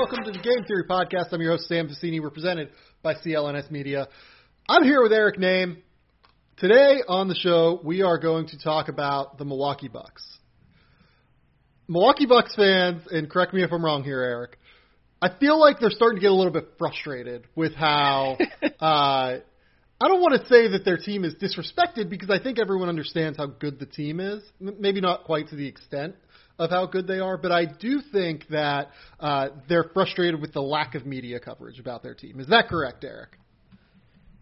[0.00, 1.30] welcome to the Game Theory Podcast.
[1.30, 2.22] I'm your host, Sam Vecenie.
[2.22, 2.70] We're presented
[3.02, 4.08] by CLNS Media.
[4.66, 5.76] I'm here with Eric Nehm.
[6.56, 10.26] Today on the show, we are going to talk about the Milwaukee Bucks.
[11.86, 14.56] Milwaukee Bucks fans, and correct me if I'm wrong here, Eric,
[15.20, 18.38] I feel like they're starting to get a little bit frustrated with how.
[18.80, 19.36] uh,
[20.02, 23.36] I don't want to say that their team is disrespected because I think everyone understands
[23.36, 24.42] how good the team is.
[24.62, 26.14] M- Maybe not quite to the extent
[26.60, 30.60] of how good they are, but I do think that uh, they're frustrated with the
[30.60, 32.38] lack of media coverage about their team.
[32.38, 33.30] Is that correct, Eric?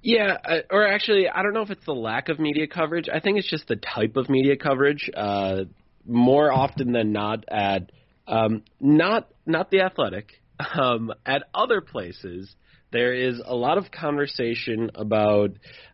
[0.03, 3.09] Yeah, uh, or actually, I don't know if it's the lack of media coverage.
[3.09, 5.09] I think it's just the type of media coverage.
[5.17, 5.65] Uh,
[6.05, 7.93] more often than not, at
[8.27, 10.43] um, not not the athletic,
[10.75, 12.53] um, at other places,
[12.91, 15.51] there is a lot of conversation about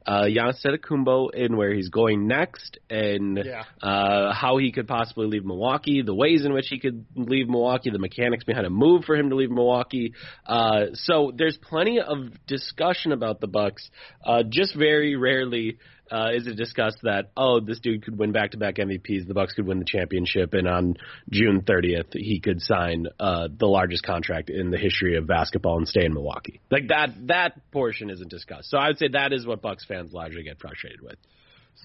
[0.07, 3.65] uh, Giannis Antetokounmpo and where he's going next, and Yeah.
[3.83, 7.91] uh, how he could possibly leave Milwaukee, the ways in which he could leave Milwaukee,
[7.91, 10.13] the mechanics behind a move for him to leave Milwaukee.
[10.47, 13.91] Uh, so there's plenty of discussion about the Bucks.
[14.25, 15.79] Uh, just very rarely
[16.11, 19.67] uh, is it discussed that oh this dude could win back-to-back MVPs, the Bucks could
[19.67, 20.95] win the championship, and on
[21.31, 25.89] June 30th he could sign uh, the largest contract in the history of basketball and
[25.89, 26.61] stay in Milwaukee.
[26.71, 28.71] Like that that portion isn't discussed.
[28.71, 31.17] So I would say that is what Bucks fans largely get frustrated with.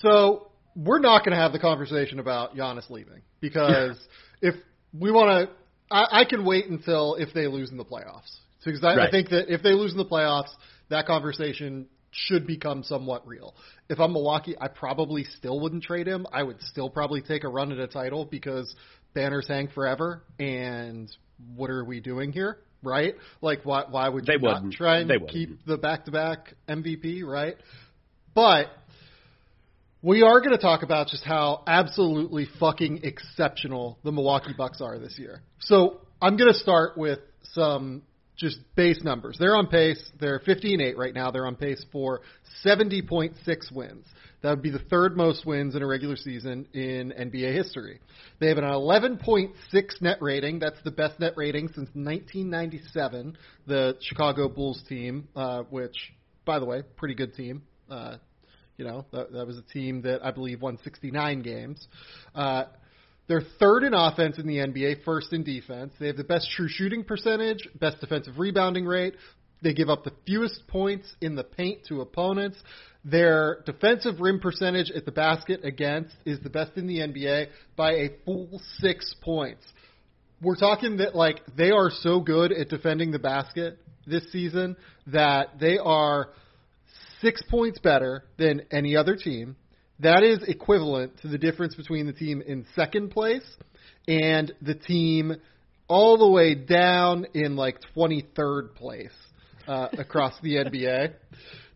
[0.02, 3.98] So we're not going to have the conversation about Giannis leaving because
[4.42, 4.56] if
[4.98, 5.56] we want to,
[5.94, 9.30] I, I can wait until if they lose in the playoffs because I, I think
[9.30, 10.50] that if they lose in the playoffs,
[10.90, 13.56] that conversation should become somewhat real.
[13.90, 16.26] If I'm Milwaukee, I probably still wouldn't trade him.
[16.34, 18.76] I would still probably take a run at a title because
[19.14, 20.24] banners hang forever.
[20.40, 21.10] And
[21.56, 22.58] what are we doing here?
[22.82, 23.16] Right?
[23.42, 23.84] Like, why?
[23.90, 24.74] Why would They you not wouldn't.
[24.74, 25.32] try and They wouldn't.
[25.32, 27.24] keep the back-to-back MVP?
[27.26, 27.56] Right?
[28.34, 28.68] But
[30.02, 34.98] we are going to talk about just how absolutely fucking exceptional the Milwaukee Bucks are
[34.98, 35.42] this year.
[35.60, 37.20] So I'm going to start with
[37.54, 38.04] some
[38.40, 39.38] just base numbers.
[39.38, 40.02] They're on pace.
[40.20, 41.30] They're 15-8 right now.
[41.30, 42.22] They're on pace for
[42.66, 43.36] 70.6
[43.72, 44.06] wins.
[44.42, 48.00] That would be the third most wins in a regular season in NBA history.
[48.40, 49.54] They have an 11.6
[50.02, 50.60] net rating.
[50.60, 53.38] That's the best net rating since 1997.
[53.68, 55.96] The Chicago Bulls team, uh, which,
[56.46, 57.64] by the way, pretty good team.
[57.92, 58.16] Uh,
[58.78, 61.86] you know, that, that was a team that I believe won 69 games.
[62.34, 62.64] Uh,
[63.30, 65.94] they're third in offense in the NBA, first in defense.
[66.00, 69.14] They have the best true shooting percentage, best defensive rebounding rate.
[69.62, 72.58] They give up the fewest points in the paint to opponents.
[73.06, 77.92] Their defensive rim percentage at the basket against is the best in the NBA by
[77.92, 79.64] a full six points.
[80.42, 84.76] We're talking that like they are so good at defending the basket this season
[85.06, 86.30] that they are
[87.22, 89.56] six points better than any other team.
[90.02, 93.46] That is equivalent to the difference between the team in second place
[94.08, 95.36] and the team
[95.90, 99.12] all the way down in like 23rd place
[99.68, 101.14] uh, across the NBA.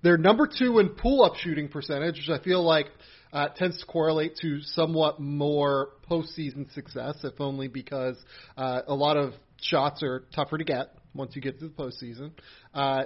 [0.04, 2.88] They're number two in pull-up shooting percentage, which I feel like
[3.32, 8.18] uh, tends to correlate to somewhat more postseason success, if only because
[8.58, 12.32] uh, a lot of shots are tougher to get once you get to the postseason.
[12.74, 13.04] Uh,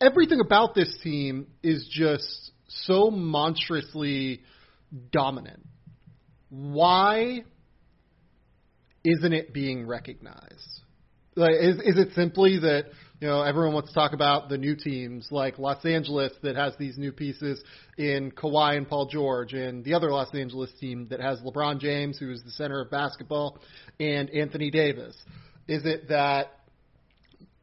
[0.00, 2.51] everything about this team is just
[2.84, 4.42] so monstrously
[5.10, 5.64] dominant.
[6.50, 7.44] Why
[9.04, 10.82] isn't it being recognized?
[11.34, 12.86] Like, is is it simply that
[13.20, 16.74] you know everyone wants to talk about the new teams like Los Angeles that has
[16.78, 17.62] these new pieces
[17.96, 22.18] in Kawhi and Paul George, and the other Los Angeles team that has LeBron James,
[22.18, 23.60] who is the center of basketball,
[23.98, 25.16] and Anthony Davis?
[25.66, 26.48] Is it that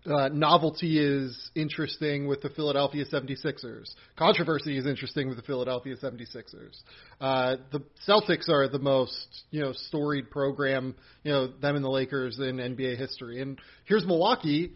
[0.05, 3.93] uh, novelty is interesting with the Philadelphia 76ers.
[4.17, 6.77] Controversy is interesting with the Philadelphia 76ers.
[7.19, 11.89] Uh, the Celtics are the most, you know, storied program, you know, them and the
[11.89, 13.41] Lakers in NBA history.
[13.41, 14.73] And here's Milwaukee.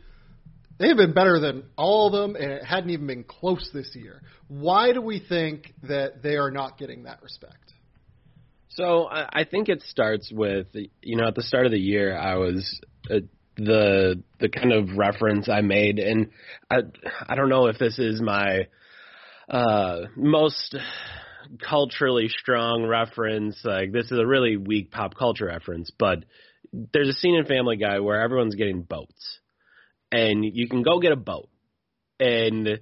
[0.78, 4.22] They've been better than all of them, and it hadn't even been close this year.
[4.48, 7.74] Why do we think that they are not getting that respect?
[8.70, 12.38] So I, think it starts with you know at the start of the year I
[12.38, 13.18] was uh,
[13.56, 16.30] the the kind of reference I made, and
[16.70, 16.80] I
[17.28, 18.68] I don't know if this is my
[19.50, 20.76] uh, most
[21.62, 23.60] culturally strong reference.
[23.64, 26.26] Like this is a really weak pop culture reference, but
[26.72, 29.40] there's a scene in Family Guy where everyone's getting boats,
[30.12, 31.50] and you can go get a boat,
[32.20, 32.80] and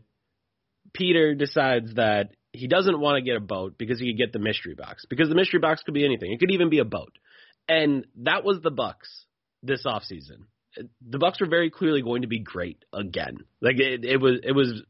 [0.93, 4.39] Peter decides that he doesn't want to get a boat because he could get the
[4.39, 6.31] mystery box because the mystery box could be anything.
[6.31, 7.17] It could even be a boat.
[7.67, 9.25] And that was the Bucks
[9.63, 10.45] this offseason.
[11.07, 13.39] The Bucks were very clearly going to be great again.
[13.61, 14.81] Like it, it was it was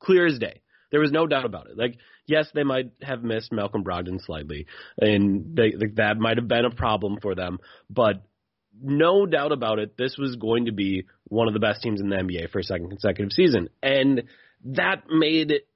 [0.00, 0.60] clear as day.
[0.90, 1.76] There was no doubt about it.
[1.76, 4.66] Like yes, they might have missed Malcolm Brogdon slightly,
[4.98, 7.58] and they, like, that might have been a problem for them.
[7.90, 8.22] But
[8.82, 12.08] no doubt about it, this was going to be one of the best teams in
[12.08, 14.24] the NBA for a second consecutive season, and
[14.64, 15.66] that made it.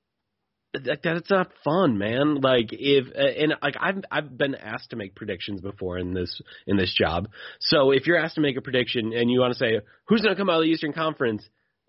[0.74, 2.40] That, that's not fun, man.
[2.42, 6.76] Like if and like I've I've been asked to make predictions before in this in
[6.76, 7.28] this job.
[7.60, 10.34] So if you're asked to make a prediction and you want to say who's going
[10.34, 11.42] to come out of the Eastern Conference,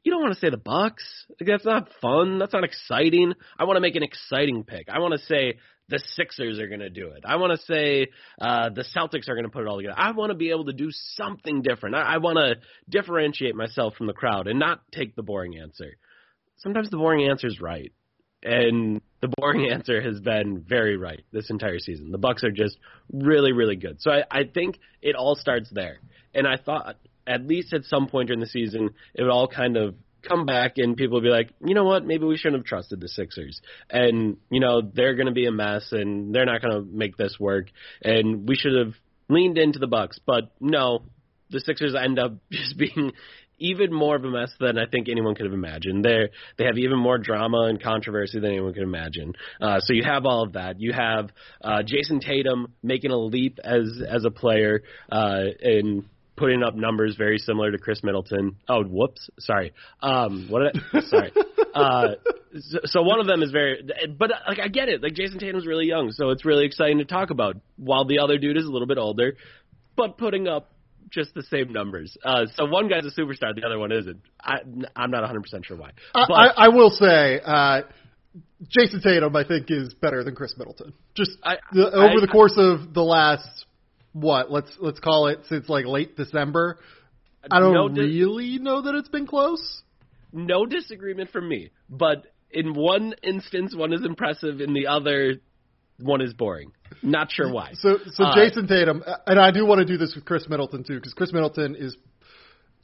[0.04, 1.04] you don't want to say the Bucks.
[1.40, 2.40] Like, that's not fun.
[2.40, 3.34] That's not exciting.
[3.58, 4.88] I want to make an exciting pick.
[4.90, 5.60] I want to say
[5.90, 7.24] the Sixers are going to do it.
[7.26, 8.08] I want to say
[8.40, 9.96] uh, the Celtics are going to put it all together.
[9.98, 11.96] I want to be able to do something different.
[11.96, 12.56] I, I want to
[12.88, 15.98] differentiate myself from the crowd and not take the boring answer.
[16.58, 17.92] Sometimes the boring answer is right,
[18.44, 22.12] and the boring answer has been very right this entire season.
[22.12, 22.78] The Bucks are just
[23.12, 24.02] really, really good.
[24.02, 26.00] So I, I think it all starts there.
[26.34, 26.96] And I thought
[27.28, 29.96] at least at some point during the season it would all kind of
[30.28, 33.00] come back and people would be like, you know what, maybe we shouldn't have trusted
[33.00, 33.62] the Sixers.
[33.90, 37.18] And, you know, they're going to be a mess and they're not going to make
[37.18, 37.68] this work.
[38.02, 38.96] And we should have
[39.30, 40.20] leaned into the Bucks.
[40.26, 41.04] But no,
[41.50, 43.14] the Sixers end up just being
[43.60, 46.04] even more of a mess than I think anyone could have imagined.
[46.04, 49.34] They they have even more drama and controversy than anyone could imagine.
[49.62, 50.80] Uh, so you have all of that.
[50.80, 51.30] You have
[51.62, 56.06] uh, Jayson Tatum making a leap as as a player uh, and
[56.40, 58.56] putting up numbers very similar to Khris Middleton.
[58.68, 59.74] Oh, whoops, sorry.
[60.02, 60.74] Um, what?
[60.74, 61.32] Did I, sorry.
[61.72, 62.16] Uh,
[62.60, 65.04] so, so one of them is very, but like I get it.
[65.04, 67.58] Like Jayson Tatum's really young, so it's really exciting to talk about.
[67.78, 69.36] While the other dude is a little bit older,
[69.96, 70.72] but putting up
[71.10, 72.16] just the same numbers.
[72.24, 74.22] Uh, so one guy's a superstar, the other one isn't.
[74.42, 74.58] I,
[74.96, 75.92] I'm not 100 percent sure why.
[76.14, 77.40] But, I, I will say.
[77.44, 77.82] Uh,
[78.68, 80.94] Jayson Tatum, I think, is better than Khris Middleton.
[81.16, 83.66] Just I, the, over the course of the last
[84.12, 86.78] what let's let's call it since like late December.
[87.50, 89.82] I don't no really know that it's been close.
[90.34, 95.36] No disagreement from me, but in one instance, one is impressive, in the other,
[96.00, 96.72] one is boring.
[97.04, 97.74] Not sure why.
[97.74, 100.84] So so Uh, Jayson Tatum, and I do want to do this with Khris Middleton
[100.84, 101.96] too, because Khris Middleton is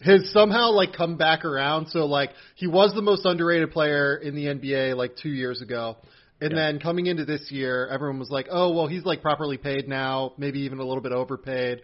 [0.01, 1.87] has somehow like come back around.
[1.87, 5.97] So like he was the most underrated player in the NBA like two years ago.
[6.41, 6.57] And Yeah.
[6.57, 10.33] then coming into this year, everyone was like, "Oh, well, he's like properly paid now,
[10.37, 11.81] maybe even a little bit overpaid."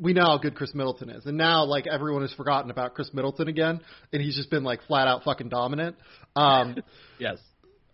[0.00, 3.12] We know how good Khris Middleton is, and now like everyone has forgotten about Khris
[3.12, 3.80] Middleton again,
[4.14, 5.96] and he's just been like flat out fucking dominant.
[6.34, 6.76] Um,
[7.18, 7.38] Yes.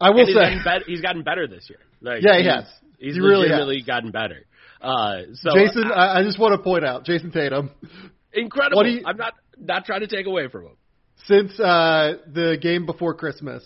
[0.01, 1.79] I will And he's say, gotten, bet- he's gotten better this year.
[2.01, 2.65] Like, Yeah, he he's, has.
[2.99, 4.47] He's He really legitimately gotten better.
[4.81, 7.71] Uh, so Jayson, I, I just want to point out, Jayson Tatum,
[8.33, 8.87] incredible.
[8.87, 10.73] you- I'm not not trying to take away from him.
[11.27, 13.63] since uh, the game before Christmas.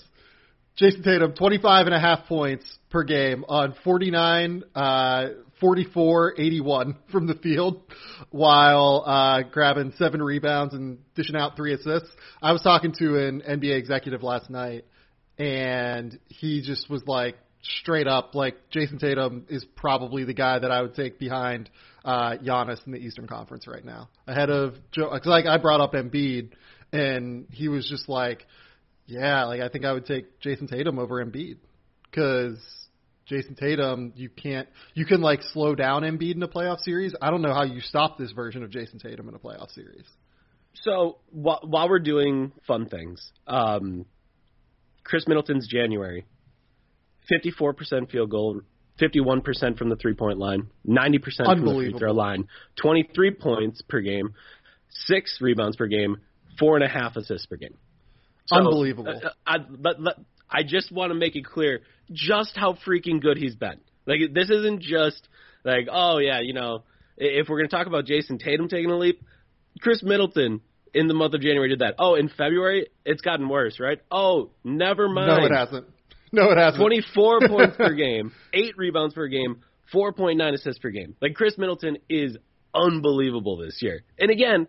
[0.76, 5.26] Jayson Tatum, 25 and a half points per game on 49, uh,
[5.60, 7.80] 44, 81 from the field,
[8.30, 12.08] while uh, grabbing seven rebounds and dishing out three assists.
[12.42, 14.84] I was talking to an NBA executive last night,
[15.38, 17.36] and he just was like,
[17.80, 21.70] straight up, like Jayson Tatum is probably the guy that I would take behind
[22.04, 25.08] uh, Giannis in the Eastern Conference right now, ahead of Joe.
[25.10, 26.50] Cause like I brought up Embiid,
[26.92, 28.46] and he was just like,
[29.06, 31.56] "Yeah, like I think I would take Jayson Tatum over Embiid,
[32.10, 32.58] because
[33.26, 37.14] Jayson Tatum, you can't, you can like slow down Embiid in a playoff series.
[37.20, 40.04] I don't know how you stop this version of Jayson Tatum in a playoff series.
[40.82, 44.06] So while, while we're doing fun things, um,
[45.04, 46.26] Khris Middleton's January,
[47.30, 48.60] 54% field goal,
[49.00, 52.48] 51% from the three point line, 90% from the free throw line,
[52.80, 54.34] 23 points per game,
[54.88, 56.16] six rebounds per game,
[56.58, 57.76] four and a half assists per game.
[58.46, 59.20] So, Unbelievable.
[59.24, 60.18] uh, I, but, but
[60.50, 61.80] I just want to make it clear
[62.12, 63.80] just how freaking good he's been.
[64.06, 65.26] Like this isn't just
[65.64, 66.84] like, oh yeah, you know,
[67.16, 69.22] if we're gonna talk about Jayson Tatum taking a leap,
[69.80, 70.60] Khris Middleton
[70.94, 71.94] in the month of January did that.
[71.98, 74.00] Oh, in February it's gotten worse, right?
[74.10, 75.28] Oh, never mind.
[75.28, 75.86] No, it hasn't.
[76.32, 76.80] No, it hasn't.
[76.80, 81.14] 24 points per game, 8 rebounds per game, 4.9 assists per game.
[81.20, 82.36] Like Khris Middleton is
[82.74, 84.02] unbelievable this year.
[84.18, 84.66] And again,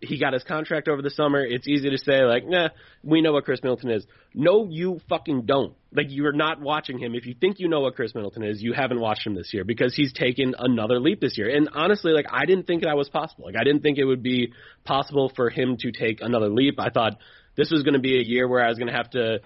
[0.00, 1.44] he got his contract over the summer.
[1.44, 2.68] It's easy to say like, "Nah,
[3.02, 5.74] we know what Khris Middleton is." No, you fucking don't.
[5.92, 7.14] Like you're not watching him.
[7.14, 9.64] If you think you know what Khris Middleton is, you haven't watched him this year
[9.64, 11.48] because he's taken another leap this year.
[11.48, 13.46] And honestly, like I didn't think that was possible.
[13.46, 14.52] Like I didn't think it would be
[14.84, 16.78] possible for him to take another leap.
[16.78, 17.18] I thought
[17.56, 19.40] this was going to be a year where I was going to have to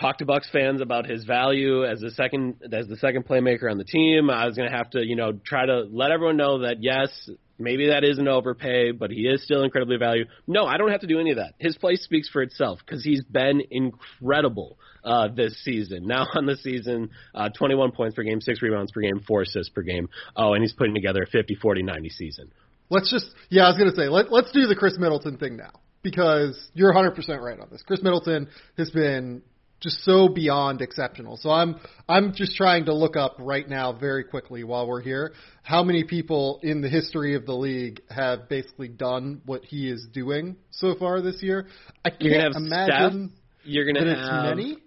[0.00, 3.78] talk to Bucks fans about his value as the second as the second playmaker on
[3.78, 4.30] the team.
[4.30, 7.08] I was going to have to, you know, try to let everyone know that yes,
[7.58, 10.28] maybe that is an overpay, but he is still incredibly valued.
[10.46, 11.54] No, I don't have to do any of that.
[11.58, 16.06] His play speaks for itself because he's been incredible uh, this season.
[16.06, 19.70] Now on the season, uh, 21 points per game, six rebounds per game, four assists
[19.70, 20.08] per game.
[20.36, 22.52] Oh, and he's putting together a 50, 40, 90 season.
[22.88, 25.56] Let's just, yeah, I was going to say, let, let's do the Khris Middleton thing
[25.56, 25.72] now
[26.02, 27.82] because you're 100% right on this.
[27.82, 28.48] Khris Middleton
[28.78, 29.42] has been
[29.86, 31.36] just so beyond exceptional.
[31.36, 31.76] So I'm
[32.08, 36.02] I'm just trying to look up right now very quickly while we're here how many
[36.02, 40.94] people in the history of the league have basically done what he is doing so
[40.96, 41.66] far this year.
[42.04, 43.42] I can't You're gonna have imagine Steph.
[43.64, 44.78] You're gonna that have many.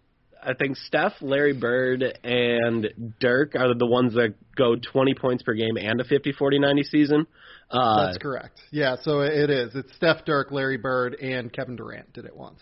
[0.42, 2.88] I think Steph, Larry Bird, and
[3.20, 6.84] Dirk are the ones that go 20 points per game and a 50, 40, 90
[6.84, 7.28] season.
[7.70, 8.58] Uh, That's correct.
[8.72, 9.76] Yeah, so it is.
[9.76, 12.60] It's Steph, Dirk, Larry Bird, and Kevin Durant did it once.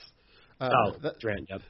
[0.60, 1.62] Uh, oh, that, Durant, yep.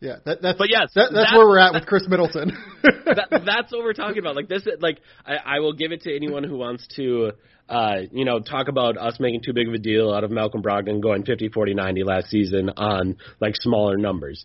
[0.00, 2.52] Yeah, that, that's But yes, that, that's that- where we're at with Khris Middleton.
[2.82, 4.36] that, that's what we're talking about.
[4.36, 7.32] Like this, like I, I will give it to anyone who wants to,
[7.68, 10.62] uh, you know, talk about us making too big of a deal out of Malcolm
[10.62, 14.44] Brogdon going 50, 40, 90 last season on like smaller numbers.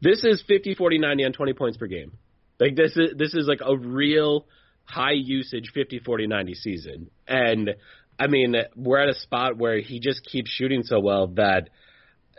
[0.00, 2.12] This is 50, 40, 90 on 20 points per game.
[2.58, 4.46] Like this is this is like a real
[4.84, 7.10] high usage 50, 40, 90 season.
[7.26, 7.74] And
[8.18, 11.70] I mean, we're at a spot where he just keeps shooting so well that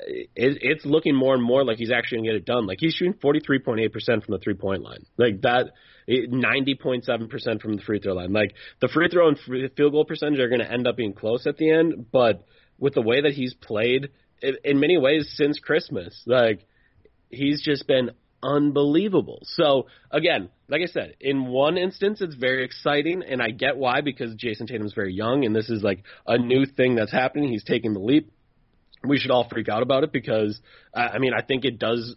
[0.08, 2.68] it, it's looking more and more like he's actually going to get it done.
[2.68, 3.92] Like he's shooting 43.8%
[4.26, 5.06] from the three point line.
[5.18, 5.72] Like that,
[6.08, 8.34] it- 90.7% from the free throw line.
[8.34, 11.14] Like the free throw and free, field goal percentage are going to end up being
[11.14, 12.46] close at the end, but
[12.78, 14.10] with the way that he's played,
[14.42, 16.66] in, in many ways since Christmas, like
[17.30, 19.40] he's just been unbelievable.
[19.44, 24.02] So again, like I said, in one instance it's very exciting and I get why
[24.02, 27.50] because Jayson Tatum's very young and this is like a new thing that's happening.
[27.50, 28.32] He's taking the leap.
[29.04, 30.60] We should all freak out about it because
[30.94, 32.16] uh, I mean, I think it does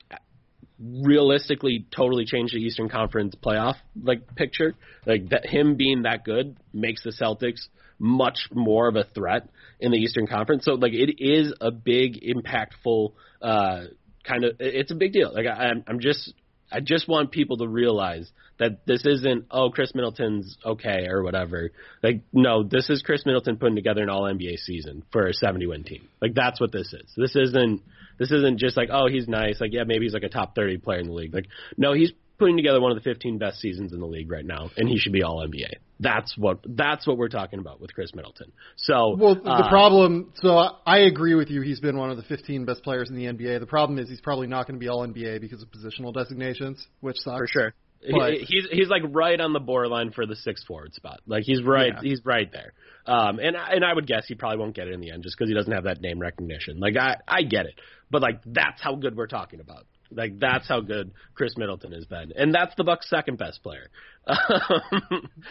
[0.83, 4.75] realistically totally change the Eastern Conference playoff like picture.
[5.07, 9.49] Like that him being that good makes the Celtics much more of a threat
[9.79, 10.65] in the Eastern Conference.
[10.65, 13.85] So like it is a big impactful uh
[14.25, 15.33] kind of it's a big deal.
[15.33, 16.33] Like I I'm I'm just
[16.73, 21.71] I just want people to realize that this isn't oh Khris Middleton's okay or whatever.
[22.03, 25.67] Like no, this is Khris Middleton putting together an all NBA season for a 70
[25.67, 26.09] win team.
[26.21, 27.13] Like that's what this is.
[27.17, 27.83] This isn't
[28.19, 29.61] this isn't just like oh he's nice.
[29.61, 31.35] Like yeah, maybe he's like a top 30 player in the league.
[31.35, 34.45] Like no, he's putting together one of the 15 best seasons in the league right
[34.45, 35.75] now and he should be all NBA.
[36.01, 38.51] That's what that's what we're talking about with Khris Middleton.
[38.77, 40.33] So Well, the uh, problem.
[40.37, 41.61] So I- I agree with you.
[41.63, 43.61] He's been one of the 15 best players in the NBA.
[43.61, 46.87] The problem is he's probably not going to be all NBA because of positional designations,
[47.01, 47.39] which sucks.
[47.39, 47.75] for sure.
[48.11, 51.21] But- He, he's he's like right on the borderline for the six forward spot.
[51.25, 52.01] Like he's right Yeah.
[52.03, 52.73] he's right there.
[53.07, 55.37] Um, and and I would guess he probably won't get it in the end just
[55.39, 56.81] because he doesn't have that name recognition.
[56.81, 57.75] Like I I get it,
[58.11, 59.87] but like that's how good we're talking about.
[60.17, 63.89] Like that's how good Khris Middleton has been, and that's the Bucks' second best player.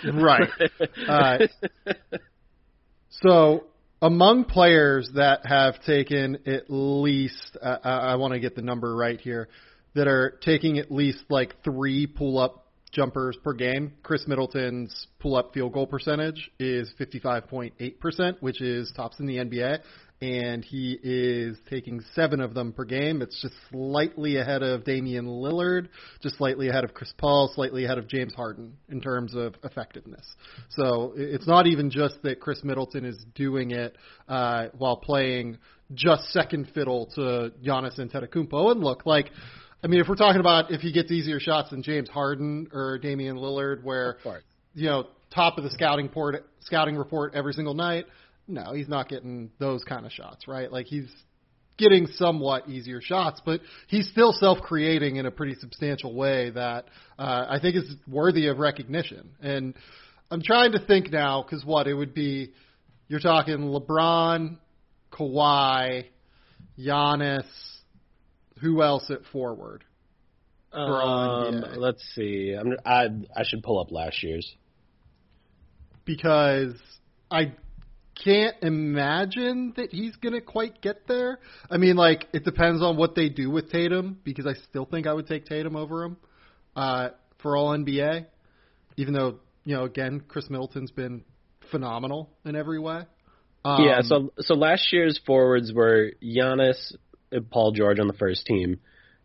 [0.03, 0.48] Right.
[1.08, 1.38] Uh,
[3.22, 3.65] So
[4.01, 9.20] among players that have taken at least, uh, I, want to get the number right
[9.20, 9.50] here,
[9.94, 15.74] that are taking at least like three pull-up jumpers per game, Khris Middleton's pull-up field
[15.74, 19.80] goal percentage is 55.8%, which is tops in the NBA,
[20.21, 23.23] and he is taking seven of them per game.
[23.23, 25.87] It's just slightly ahead of Damian Lillard,
[26.21, 30.23] just slightly ahead of Chris Paul, slightly ahead of James Harden in terms of effectiveness.
[30.69, 33.97] So it's not even just that Khris Middleton is doing it
[34.27, 35.57] uh, while playing
[35.93, 38.71] just second fiddle to Giannis Antetokounmpo.
[38.71, 39.31] And look, like,
[39.83, 42.99] I mean, if we're talking about if he gets easier shots than James Harden or
[42.99, 44.17] Damian Lillard, where
[44.75, 48.05] you know top of the scouting port scouting report every single night,
[48.48, 50.71] no, he's not getting those kind of shots, right?
[50.71, 51.10] Like he's
[51.77, 56.86] getting somewhat easier shots, but he's still self-creating in a pretty substantial way that
[57.17, 59.31] uh, I think is worthy of recognition.
[59.41, 59.74] And
[60.29, 62.53] I'm trying to think now because what it would be,
[63.07, 64.57] you're talking LeBron,
[65.12, 66.05] Kawhi,
[66.77, 67.48] Giannis,
[68.62, 69.83] who else at forward?
[70.74, 72.55] Um, let's see.
[72.57, 74.55] I'm, I I should pull up last year's.
[76.05, 76.74] because
[77.29, 77.53] I
[78.15, 81.39] can't imagine that he's going to quite get there.
[81.70, 85.08] I mean, like, it depends on what they do with Tatum, because I still think
[85.08, 86.18] I would take Tatum over him
[86.75, 87.10] uh,
[87.41, 88.25] for all NBA,
[88.98, 91.24] even though, you know, again, Khris Middleton's been
[91.72, 93.03] phenomenal in every way.
[93.63, 96.94] Um, yeah, so so last year's forwards were Giannis,
[97.32, 98.80] and Paul George on the first team,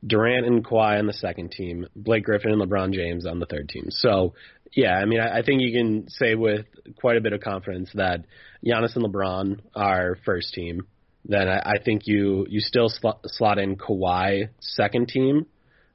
[0.07, 3.69] Durant and Kawhi on the second team, Blake Griffin and LeBron James on the third
[3.69, 3.87] team.
[3.88, 4.35] So
[4.73, 6.66] yeah, I mean, I, I think you can say with
[7.00, 8.25] quite a bit of confidence that
[8.64, 10.87] Giannis and LeBron are first team.
[11.25, 15.46] Then I, I think you you still slot, slot in Kawhi second team,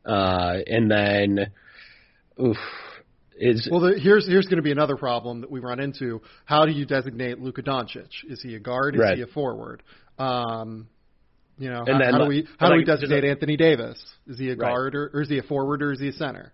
[0.06, 1.52] uh, and then
[2.42, 2.58] oof,
[3.38, 6.22] is Well, the, here's here's going to be another problem that we run into.
[6.46, 8.10] How do you designate Luka Doncic?
[8.28, 8.96] Is he a guard?
[8.96, 9.18] Is Right.
[9.18, 9.84] he a forward?
[10.20, 10.88] Um,
[11.58, 14.04] you know, And how, then, how do we how do we like, designate Anthony Davis?
[14.28, 14.70] Is he a Right.
[14.70, 16.52] guard or, or is he a forward or is he a center?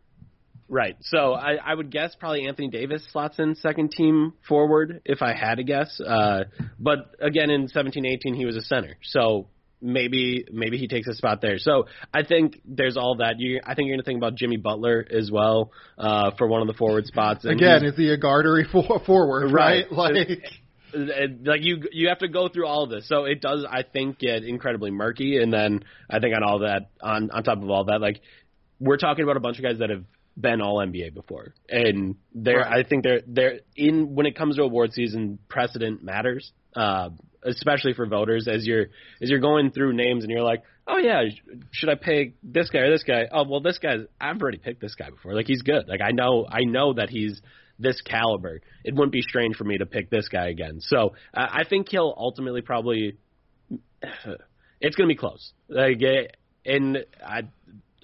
[0.70, 0.98] Right.
[1.02, 5.34] So I, I would guess probably Anthony Davis slots in second team forward if I
[5.34, 6.00] had to guess.
[6.00, 6.44] Uh,
[6.78, 8.98] but again, in 17-18 he was a center.
[9.04, 9.48] So
[9.82, 11.58] maybe maybe he takes a spot there.
[11.58, 13.36] So I think there's all that.
[13.40, 16.62] You, I think you're going to think about Jimmy Butler as well uh, for one
[16.62, 17.46] of the forward spots.
[17.46, 19.52] And Again, is he a guard for, forward?
[19.52, 19.92] Right, right?
[19.92, 20.28] like.
[20.94, 23.66] Like you, you have to go through all of this, so it does.
[23.70, 27.62] I think get incredibly murky, and then I think on all that, on on top
[27.62, 28.22] of all that, like
[28.80, 30.06] we're talking about a bunch of guys that have
[30.40, 32.60] been all NBA before, and they're.
[32.60, 32.86] Right.
[32.86, 36.52] I think they're they're in when it comes to award season, precedent matters.
[36.76, 37.10] Uh,
[37.44, 38.88] especially for voters as you're
[39.22, 41.24] as you're going through names and you're like, oh yeah,
[41.72, 43.26] should I pay this guy or this guy?
[43.32, 45.34] Oh well, this guy's I've already picked this guy before.
[45.34, 45.88] Like he's good.
[45.88, 47.42] Like I know I know that he's
[47.80, 48.62] this caliber.
[48.84, 50.80] It wouldn't be strange for me to pick this guy again.
[50.82, 53.18] So uh, I think he'll ultimately probably
[54.82, 55.54] it's going to be close.
[55.68, 56.02] Like
[56.66, 57.44] and I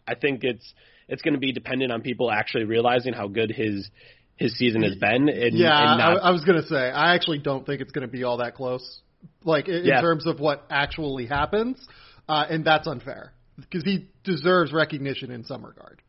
[0.07, 0.73] I think it's
[1.07, 3.89] it's going to be dependent on people actually realizing how good his
[4.35, 5.29] his season has been.
[5.29, 7.91] And, yeah, and not, I, I was going to say I actually don't think it's
[7.91, 9.01] going to be all that close
[9.43, 9.97] like in, yeah.
[9.97, 11.85] in terms of what actually happens,
[12.27, 16.01] uh, and that's unfair because he deserves recognition in some regard.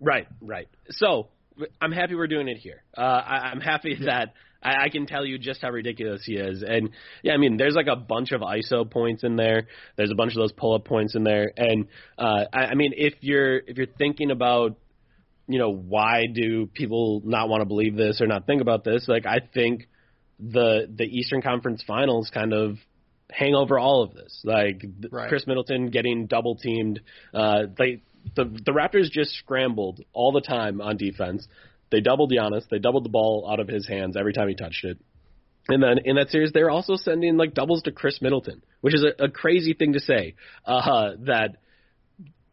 [0.00, 0.68] Right, right.
[0.90, 1.28] So
[1.80, 2.82] I'm happy we're doing it here.
[2.96, 4.06] Uh, I, I'm happy yeah.
[4.06, 4.32] that
[4.66, 6.62] I, I can tell you just how ridiculous he is.
[6.66, 6.90] And
[7.22, 9.68] yeah, I mean, there's like a bunch of ISO points in there.
[9.96, 11.52] There's a bunch of those pull up points in there.
[11.56, 11.86] And
[12.18, 14.76] uh, I, I mean, if you're if you're thinking about
[15.48, 19.06] you know why do people not want to believe this or not think about this,
[19.08, 19.88] like I think
[20.40, 22.76] the the Eastern Conference Finals kind of
[23.30, 24.40] hang over all of this.
[24.44, 25.28] Like right.
[25.28, 27.00] Khris Middleton getting double teamed.
[27.32, 28.02] Uh, they
[28.34, 31.46] the the Raptors just scrambled all the time on defense.
[31.90, 32.68] They doubled Giannis.
[32.70, 34.98] They doubled the ball out of his hands every time he touched it.
[35.68, 39.04] And then in that series, they're also sending like doubles to Khris Middleton, which is
[39.04, 40.34] a, a crazy thing to say.
[40.64, 41.56] Uh, that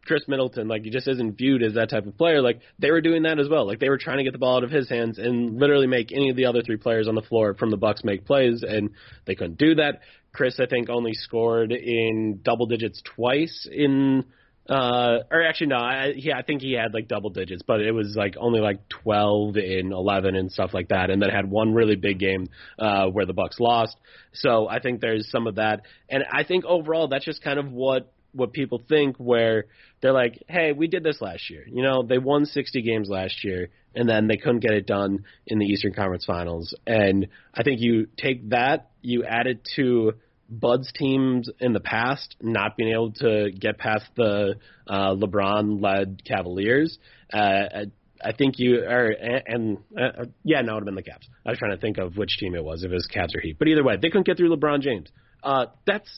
[0.05, 2.41] Khris Middleton, like he just isn't viewed as that type of player.
[2.41, 3.67] Like they were doing that as well.
[3.67, 6.11] Like they were trying to get the ball out of his hands and literally make
[6.11, 8.91] any of the other three players on the floor from the Bucks make plays, and
[9.25, 10.01] they couldn't do that.
[10.33, 14.25] Khris, I think, only scored in double digits twice in.
[14.69, 17.91] Uh, or actually no, I, yeah, I think he had like double digits, but it
[17.91, 21.73] was like only like 12 in 11 and stuff like that, and then had one
[21.73, 22.47] really big game
[22.79, 23.97] uh, where the Bucks lost.
[24.33, 27.71] So I think there's some of that, and I think overall that's just kind of
[27.71, 29.65] what what people think where
[30.01, 31.63] they're like, hey, we did this last year.
[31.67, 35.25] You know, they won 60 games last year, and then they couldn't get it done
[35.45, 36.75] in the Eastern Conference Finals.
[36.85, 40.13] And I think you take that, you add it to
[40.59, 44.55] Bud's teams in the past not being able to get past the
[44.87, 46.97] uh, LeBron-led Cavaliers.
[47.31, 47.85] Uh,
[48.23, 51.27] I think you are, and and uh, yeah, no, it would have been the Cavs.
[51.45, 53.41] I was trying to think of which team it was, if it was Cavs or
[53.41, 53.57] Heat.
[53.59, 55.09] But either way, they couldn't get through LeBron James.
[55.43, 56.09] Uh, that's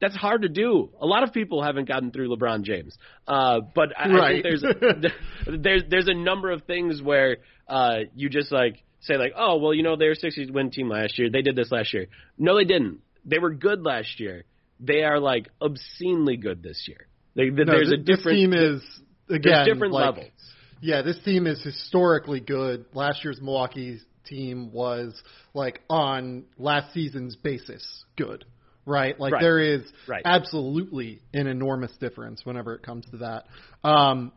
[0.00, 0.90] that's hard to do.
[1.00, 2.96] A lot of people haven't gotten through LeBron James.
[3.26, 4.22] Uh, but I, right.
[4.22, 5.12] I think there's
[5.62, 9.74] there's there's a number of things where uh, you just like say like, oh well,
[9.74, 11.30] you know they were 60 win team last year.
[11.30, 12.06] They did this last year.
[12.38, 13.00] No, they didn't.
[13.24, 14.44] They were good last year.
[14.80, 17.06] They are like obscenely good this year.
[17.34, 18.82] They, no, there's this, a different team is
[19.28, 20.32] again different like, levels.
[20.80, 22.86] Yeah, this team is historically good.
[22.92, 25.20] Last year's Milwaukee team was
[25.54, 28.44] like on last season's basis good
[28.86, 29.18] right?
[29.18, 29.40] Like right.
[29.40, 30.22] there is right.
[30.24, 33.88] absolutely an enormous difference whenever it comes to that.
[33.88, 34.32] Um,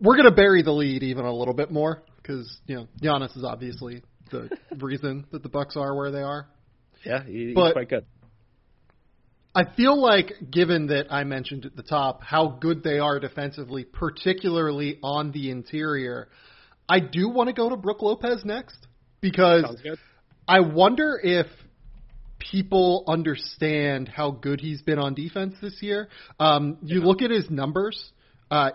[0.00, 3.36] we're going to bury the lead even a little bit more because you know Giannis
[3.36, 6.46] is obviously the reason that the Bucks are where they are.
[7.04, 8.04] Yeah, he, he's but quite good.
[9.56, 13.84] I feel like, given that I mentioned at the top how good they are defensively,
[13.84, 16.28] particularly on the interior,
[16.88, 18.76] I do want to go to Brook Lopez next
[19.20, 19.64] because
[20.48, 21.46] I wonder if
[22.38, 26.08] people understand how good he's been on defense this year.
[26.38, 27.06] Um, you yeah.
[27.06, 28.12] look at his numbers,
[28.50, 28.70] uh,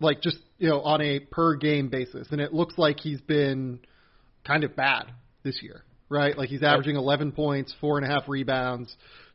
[0.00, 3.80] like just you know on a per game basis, and it looks like he's been
[4.44, 5.12] kind of bad
[5.44, 6.36] this year, right?
[6.36, 8.94] Like he's averaging 11 points, four and a half rebounds,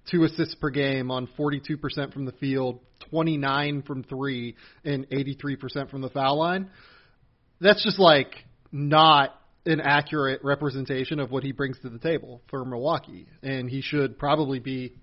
[0.10, 6.02] two assists per game on 42% from the field, 29 from three, and 83% from
[6.02, 6.70] the foul line.
[7.60, 8.34] That's just like
[8.72, 9.36] not
[9.66, 14.18] an accurate representation of what he brings to the table for Milwaukee, and he should
[14.18, 14.94] probably be.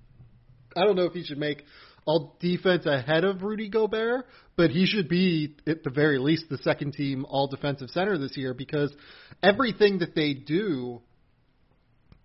[0.76, 1.62] I don't know if he should make
[2.06, 6.58] all defense ahead of Rudy Gobert, but he should be at the very least the
[6.58, 8.94] second team all defensive center this year because
[9.42, 11.00] everything that they do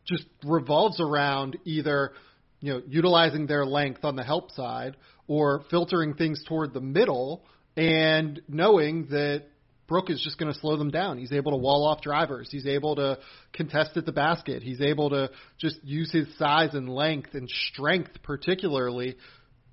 [0.10, 2.12] just revolves around either
[2.60, 7.44] you know utilizing their length on the help side or filtering things toward the middle
[7.78, 9.44] and knowing that
[9.88, 11.18] Brook is just going to slow them down.
[11.18, 12.50] He's able to wall off drivers.
[12.52, 13.18] He's able to
[13.54, 14.62] contest at the basket.
[14.62, 19.16] He's able to just use his size and length and strength, particularly,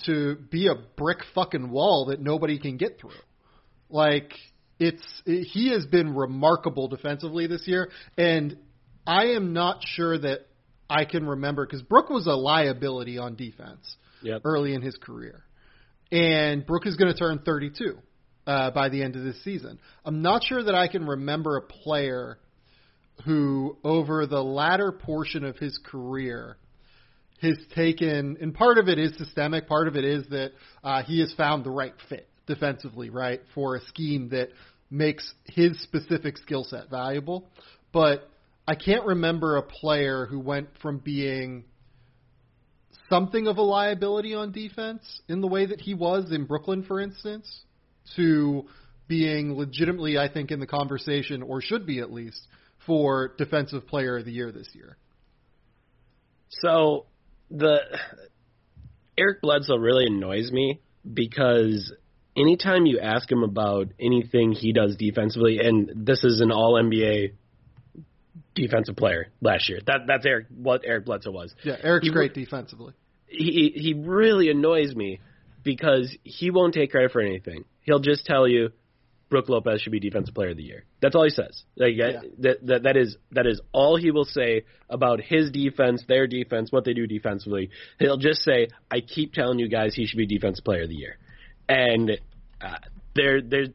[0.07, 3.11] to be a brick fucking wall that nobody can get through.
[3.91, 4.33] Like
[4.79, 8.57] it's it, he has been remarkable defensively this year, and
[9.07, 10.47] I am not sure that
[10.89, 14.43] I can remember because Brook was a liability on defense yep.
[14.45, 15.45] early in his career.
[16.13, 17.99] And Brook is going to turn 32
[18.47, 19.79] uh, by the end of this season.
[20.05, 22.39] I'm not sure that I can remember a player
[23.25, 26.57] who, over the latter portion of his career,
[27.43, 30.53] has taken, and part of it is systemic, part of it is that
[30.85, 34.51] uh, he has found the right fit defensively, right, for a scheme that
[34.91, 37.49] makes his specific skill set valuable.
[37.93, 38.31] But
[38.69, 41.65] I can't remember a player who went from being
[43.09, 47.01] something of a liability on defense in the way that he was in Brooklyn, for
[47.01, 47.65] instance,
[48.17, 48.65] to
[49.09, 52.41] being legitimately, I think, in the conversation, or should be at least,
[52.87, 54.97] for Defensive Player of the Year this year.
[56.49, 57.07] So
[57.51, 57.79] the
[59.17, 60.81] Eric Bledsoe really annoys me
[61.13, 61.93] because
[62.37, 67.33] anytime you ask him about anything he does defensively, and this is an All NBA
[68.55, 69.81] defensive player last year.
[69.87, 71.55] That that's Eric what Eric Bledsoe was.
[71.63, 72.95] Yeah, Eric's he, great defensively.
[73.27, 75.21] He he really annoys me
[75.63, 77.65] because he won't take credit for anything.
[77.83, 78.71] He'll just tell you
[79.29, 80.85] Brook Lopez should be defensive player of the year.
[81.01, 81.65] That's all he says.
[81.77, 82.21] Like, yeah.
[82.39, 86.71] that, that that is that is all he will say about his defense, their defense,
[86.71, 87.71] what they do defensively.
[87.99, 90.95] He'll just say, "I keep telling you guys he should be defensive player of the
[90.95, 91.17] year,"
[91.69, 92.13] and
[92.61, 92.79] uh,
[93.17, 93.71] there there's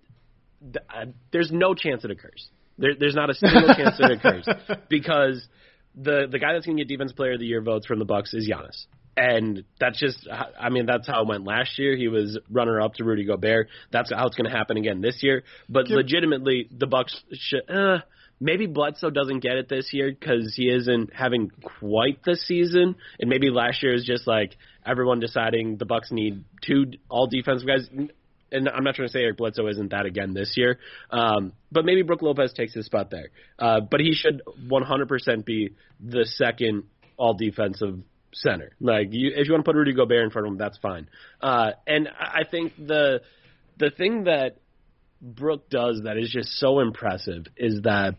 [0.76, 2.47] uh, there's no chance it occurs.
[2.82, 4.48] There, there's not a single chance that it occurs
[4.89, 5.48] because
[5.96, 8.06] the the guy that's going to get defense player of the year votes from the
[8.06, 8.86] Bucks is Giannis.
[9.17, 10.26] And that's just,
[10.58, 11.98] I mean, that's how it went last year.
[11.98, 13.67] He was runner up to Rudy Gobert.
[13.91, 15.44] That's how it's going to happen again this year.
[15.67, 17.70] But Give, legitimately, the Bucks should.
[17.70, 18.00] Uh,
[18.39, 23.30] maybe Bledsoe doesn't get it this year because he isn't having quite the season, and
[23.30, 27.89] maybe last year is just like everyone deciding the Bucks need two all defensive guys
[28.52, 31.86] and I'm not trying to say Eric Bledsoe isn't that again this year, um, but
[31.86, 33.30] maybe Brook Lopez takes his spot there.
[33.58, 36.84] Uh, but he should 100% be the second
[37.18, 38.00] all defensive
[38.34, 38.72] center.
[38.80, 41.08] Like, you, if you want to put Rudy Gobert in front of him, that's fine.
[41.42, 43.22] Uh, and I think the
[43.78, 44.58] the thing that
[45.22, 48.16] Brook does that is just so impressive is that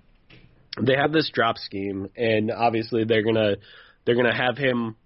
[0.81, 3.57] they have this drop scheme, and obviously they're gonna
[4.05, 4.97] they're gonna have him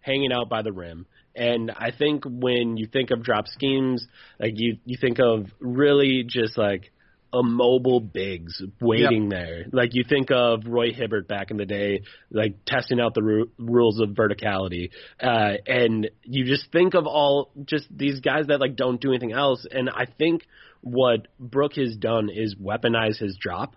[0.00, 1.06] hanging out by the rim.
[1.36, 4.06] And I think when you think of drop schemes,
[4.40, 6.90] like you you think of really just like
[7.32, 9.30] a mobile bigs waiting yep.
[9.30, 9.64] there.
[9.72, 13.50] Like you think of Roy Hibbert back in the day, like testing out the ru-
[13.58, 18.76] rules of verticality, uh, and you just think of all just these guys that like
[18.76, 19.66] don't do anything else.
[19.70, 20.46] And I think
[20.80, 23.76] what Brook has done is weaponize his drop,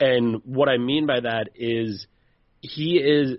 [0.00, 2.06] and what I mean by that is
[2.60, 3.36] he is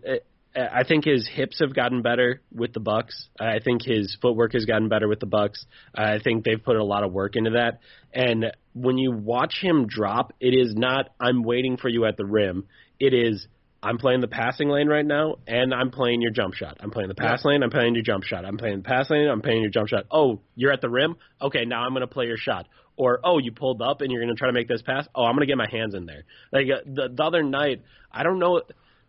[0.56, 3.28] I think his hips have gotten better with the Bucks.
[3.39, 5.65] I think his footwork has gotten better with the Bucks.
[5.94, 7.80] I think they've put a lot of work into that.
[8.13, 12.26] And when you watch him drop, it is not I'm waiting for you at the
[12.26, 12.68] rim.
[13.00, 13.48] It is
[13.84, 16.78] I'm playing the passing lane right now, and I'm playing your jump shot.
[16.80, 17.52] I'm playing the pass yeah.
[17.52, 17.62] lane.
[17.62, 18.44] I'm playing your jump shot.
[18.44, 19.28] I'm playing the pass lane.
[19.28, 20.06] I'm playing your jump shot.
[20.10, 21.18] Oh, you're at the rim.
[21.39, 22.68] Okay, now I'm going to play your shot.
[22.98, 25.06] Or oh, you pulled up and you're going to try to make this pass.
[25.13, 26.24] Oh, I'm going to get my hands in there.
[26.52, 28.62] Like uh, the, the other night, I don't know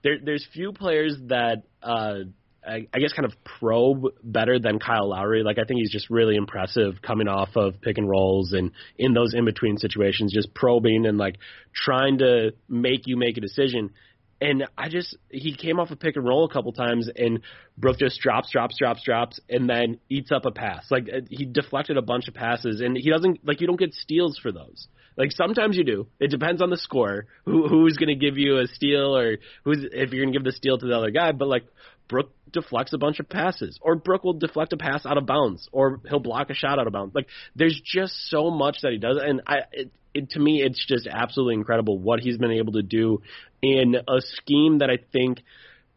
[0.02, 2.20] there, there's few players that uh,
[2.66, 5.42] I, I guess kind of probe better than Kyle Lowry.
[5.42, 9.14] Like I think he's just really impressive coming off of pick and rolls and in
[9.14, 11.36] those in between situations, just probing and like
[11.74, 13.90] trying to make you make a decision.
[14.40, 17.40] And I just he came off a pick and roll a couple times, and
[17.78, 20.86] Brook just drops, drops, drops, drops, and then eats up a pass.
[20.90, 23.94] Like uh, he deflected a bunch of passes, and he doesn't like you don't get
[23.94, 24.88] steals for those.
[25.16, 26.06] Like sometimes you do.
[26.20, 29.78] It depends on the score, who who's going to give you a steal, or who's
[29.82, 31.32] if you're going to give the steal to the other guy.
[31.32, 31.64] But like
[32.08, 35.68] Brook deflects a bunch of passes, or Brook will deflect a pass out of bounds,
[35.72, 37.14] or he'll block a shot out of bounds.
[37.14, 40.84] Like there's just so much that he does, and I it, it, to me it's
[40.86, 43.22] just absolutely incredible what he's been able to do
[43.62, 45.42] in a scheme that I think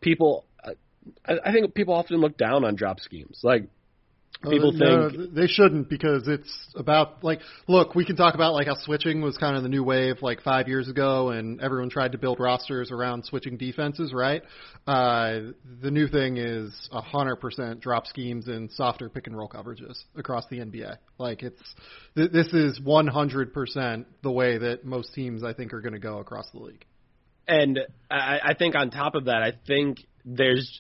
[0.02, 0.46] people
[1.26, 3.40] I, I think people often look down on drop schemes.
[3.44, 3.70] Like
[4.47, 8.67] people uh, think they shouldn't because it's about like look we can talk about like
[8.67, 12.13] how switching was kind of the new wave like five years ago and everyone tried
[12.13, 14.43] to build rosters around switching defenses right?
[14.88, 19.49] Uh the new thing is a hundred percent drop schemes and softer pick and roll
[19.49, 21.62] coverages across the nba like it's
[22.15, 25.93] th- this is one hundred percent the way that most teams i think are going
[25.93, 26.86] to go across the league.
[27.47, 27.80] And
[28.12, 30.80] I, I think on top of that i think there's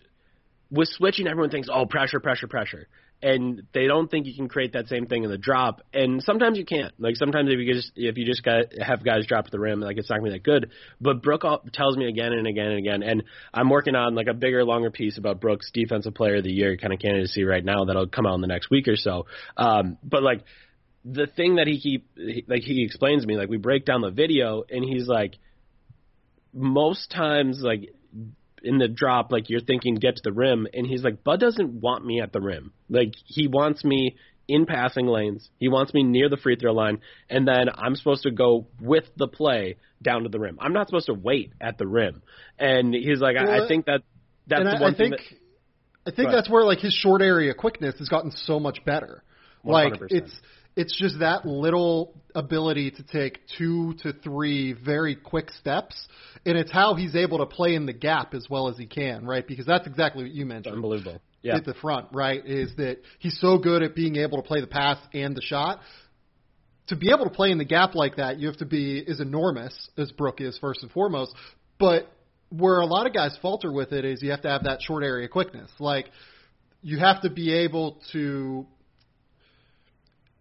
[0.71, 2.87] with switching everyone thinks oh pressure pressure pressure
[3.21, 5.81] and they don't think you can create that same thing in the drop.
[5.93, 6.93] And sometimes you can't.
[6.99, 9.81] Like sometimes if you just if you just got have guys drop to the rim,
[9.81, 10.71] like it's not gonna be that good.
[11.01, 14.33] But Brook tells me again and again and again, and I'm working on like a
[14.33, 17.85] bigger, longer piece about Brook's defensive player of the year kind of candidacy right now
[17.85, 19.25] that'll come out in the next week or so.
[19.57, 20.43] Um, but like
[21.03, 22.09] the thing that he keep
[22.47, 25.35] like he explains to me, like we break down the video, and he's like,
[26.53, 27.93] most times like
[28.63, 31.81] in the drop, like you're thinking get to the rim, and he's like, Bud doesn't
[31.81, 32.73] want me at the rim.
[32.89, 34.15] Like he wants me
[34.47, 35.49] in passing lanes.
[35.59, 39.05] He wants me near the free throw line, and then I'm supposed to go with
[39.15, 40.57] the play down to the rim.
[40.59, 42.21] I'm not supposed to wait at the rim.
[42.57, 44.01] And he's like, well, I, I, think that
[44.47, 47.53] that's the I, one I think, that, I think that's where like his short area
[47.53, 49.23] quickness has gotten so much better.
[49.65, 49.71] 100%.
[49.71, 50.39] Like it's
[50.79, 56.07] it's just that little ability to take two to three very quick steps,
[56.45, 59.25] and it's how he's able to play in the gap as well as he can,
[59.25, 59.45] right?
[59.45, 60.75] Because that's exactly what you mentioned.
[60.75, 61.21] Unbelievable.
[61.41, 61.57] Yeah.
[61.57, 62.41] At the front, right?
[62.45, 65.81] Is that he's so good at being able to play the pass and the shot.
[66.87, 69.19] To be able to play in the gap like that, you have to be as
[69.19, 71.33] enormous as Brook is first and foremost.
[71.77, 72.09] But
[72.49, 75.03] where a lot of guys falter with it is you have to have that short
[75.03, 75.69] area quickness.
[75.77, 76.09] Like
[76.81, 78.65] you have to be able to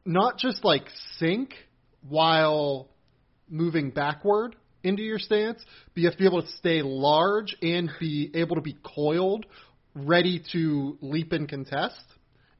[0.09, 0.85] not just like
[1.19, 1.53] sink
[2.09, 2.89] while
[3.49, 5.63] moving backward into your stance,
[5.95, 9.45] but you have to be able to stay large and be able to be coiled,
[9.95, 12.03] ready to leap and contest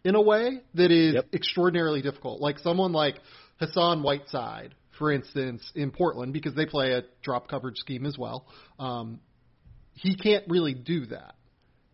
[0.05, 1.27] in a way that is yep.
[1.33, 2.41] extraordinarily difficult.
[2.41, 3.19] Like someone like
[3.59, 8.47] Hassan Whiteside, for instance, in Portland, because they play a drop coverage scheme as well.
[8.79, 9.21] Um,
[9.95, 11.35] he can't really do that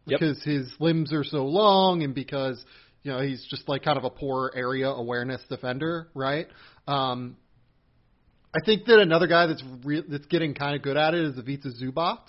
[0.07, 0.57] because yep.
[0.57, 2.63] his limbs are so long and because
[3.05, 6.49] you know, he's just like kind of a poor area awareness defender, right?
[6.89, 7.37] Um,
[8.55, 11.39] I think that another guy that's re- that's getting kind of good at it is
[11.39, 12.21] Ivica Zubac,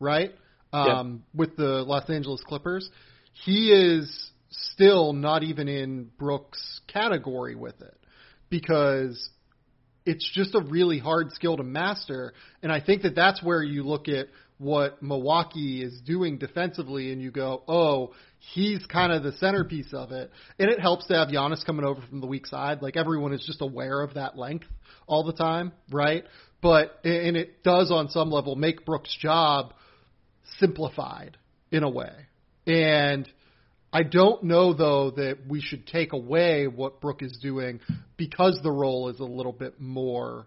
[0.00, 0.32] right?
[0.72, 1.38] Um, yeah.
[1.38, 2.88] With the Los Angeles Clippers,
[3.44, 7.96] he is still not even in Brook's category with it
[8.48, 9.30] because
[10.06, 12.32] it's just a really hard skill to master.
[12.62, 17.20] And I think that that's where you look at what Milwaukee is doing defensively and
[17.20, 18.12] you go, oh,
[18.52, 20.30] he's kind of the centerpiece of it.
[20.58, 22.82] And it helps to have Giannis coming over from the weak side.
[22.82, 24.66] Like everyone is just aware of that length
[25.06, 26.24] all the time, right?
[26.60, 29.74] But, and it does on some level make Brook's job
[30.58, 31.36] simplified
[31.70, 32.12] in a way.
[32.66, 33.28] And
[33.92, 37.80] I don't know though that we should take away what Brook is doing
[38.16, 40.46] because the role is a little bit more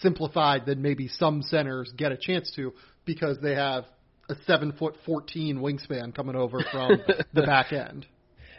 [0.00, 2.72] simplified than maybe some centers get a chance to
[3.04, 3.84] because they have
[4.28, 7.00] a seven foot fourteen wingspan coming over from
[7.32, 8.06] the back end.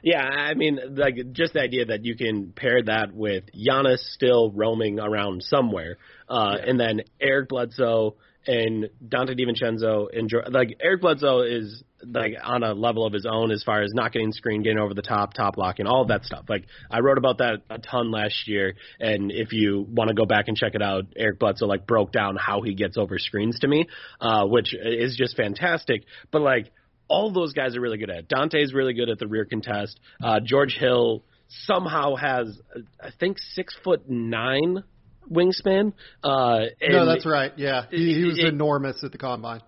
[0.03, 4.51] Yeah, I mean, like just the idea that you can pair that with Giannis still
[4.51, 5.97] roaming around somewhere,
[6.27, 6.69] uh, yeah.
[6.69, 12.73] and then Eric Bledsoe and Donte DiVincenzo and like Eric Bledsoe is like on a
[12.73, 15.55] level of his own as far as not getting screen, getting over the top, top
[15.55, 16.45] blocking, all of that stuff.
[16.47, 20.25] Like I wrote about that a ton last year, and if you want to go
[20.25, 23.59] back and check it out, Eric Bledsoe like broke down how he gets over screens
[23.59, 23.87] to me,
[24.19, 26.03] uh, which is just fantastic.
[26.31, 26.71] But like
[27.07, 28.27] all those guys are really good at it.
[28.29, 29.99] Donte's really good at the rear contest.
[30.23, 31.23] Uh, George Hill
[31.65, 32.59] somehow has
[32.99, 34.83] I think six foot nine
[35.31, 35.93] wingspan.
[36.23, 37.53] Uh, no, that's right.
[37.57, 39.61] Yeah, he, he was it, enormous at the combine.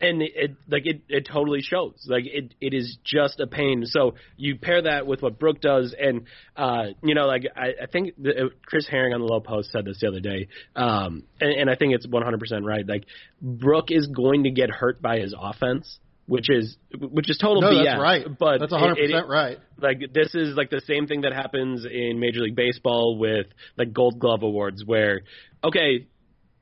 [0.00, 2.06] And it, it like it, it totally shows.
[2.06, 3.84] Like it, it is just a pain.
[3.84, 6.22] So you pair that with what Brook does, and
[6.56, 9.72] uh, you know, like I, I think the, uh, Chris Herring on the Lowe Post
[9.72, 12.86] said this the other day, um, and, and I think it's 100% right.
[12.86, 13.04] Like
[13.42, 15.98] Brook is going to get hurt by his offense
[16.30, 17.84] which is which is total no, BS.
[17.84, 18.26] That's right.
[18.38, 19.58] But that's 100 percent right.
[19.80, 23.92] Like this is like the same thing that happens in Major League Baseball with like
[23.92, 25.22] Gold Glove awards, where
[25.64, 26.06] okay,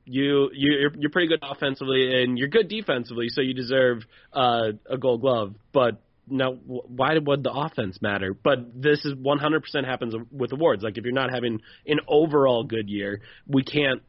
[0.09, 4.97] you you're you're pretty good offensively and you're good defensively, so you deserve uh, a
[4.97, 8.33] Gold Glove, but now why would the offense matter?
[8.33, 10.83] But this is 100% happens with awards.
[10.83, 14.01] Like if you're not having an overall good year, we can't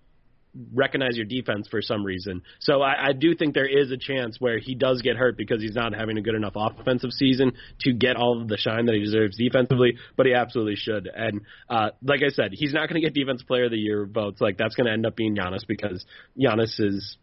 [0.75, 2.43] recognize your defense for some reason.
[2.59, 5.63] So I, I do think there is a chance where he does get hurt because
[5.63, 8.95] he's not having a good enough offensive season to get all of the shine that
[8.95, 11.09] he deserves defensively, but he absolutely should.
[11.13, 14.07] And uh, like I said, he's not going to get Defense Player of the Year
[14.07, 14.41] votes.
[14.41, 16.05] Like that's going to end up being Giannis because
[16.39, 17.17] Giannis is,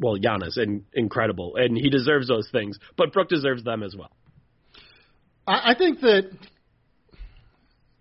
[0.00, 2.78] well, Giannis and incredible, and he deserves those things.
[2.96, 4.10] But Brook deserves them as well.
[5.46, 6.30] I, I think that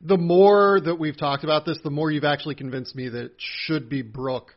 [0.01, 3.35] the more that we've talked about this, the more you've actually convinced me that it
[3.37, 4.55] should be Brook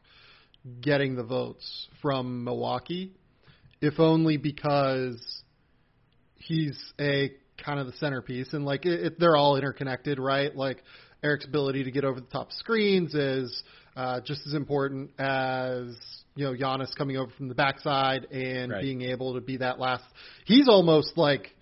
[0.80, 3.12] getting the votes from Milwaukee,
[3.80, 5.42] if only because
[6.36, 7.32] he's a
[7.64, 10.54] kind of the centerpiece and like it, it, they're all interconnected, right?
[10.54, 10.82] Like
[11.22, 13.62] Eric's ability to get over the top screens is
[13.96, 15.96] uh, just as important as
[16.36, 18.82] you know Giannis coming over from the backside and right.
[18.82, 20.04] being able to be that last.
[20.44, 21.54] He's almost like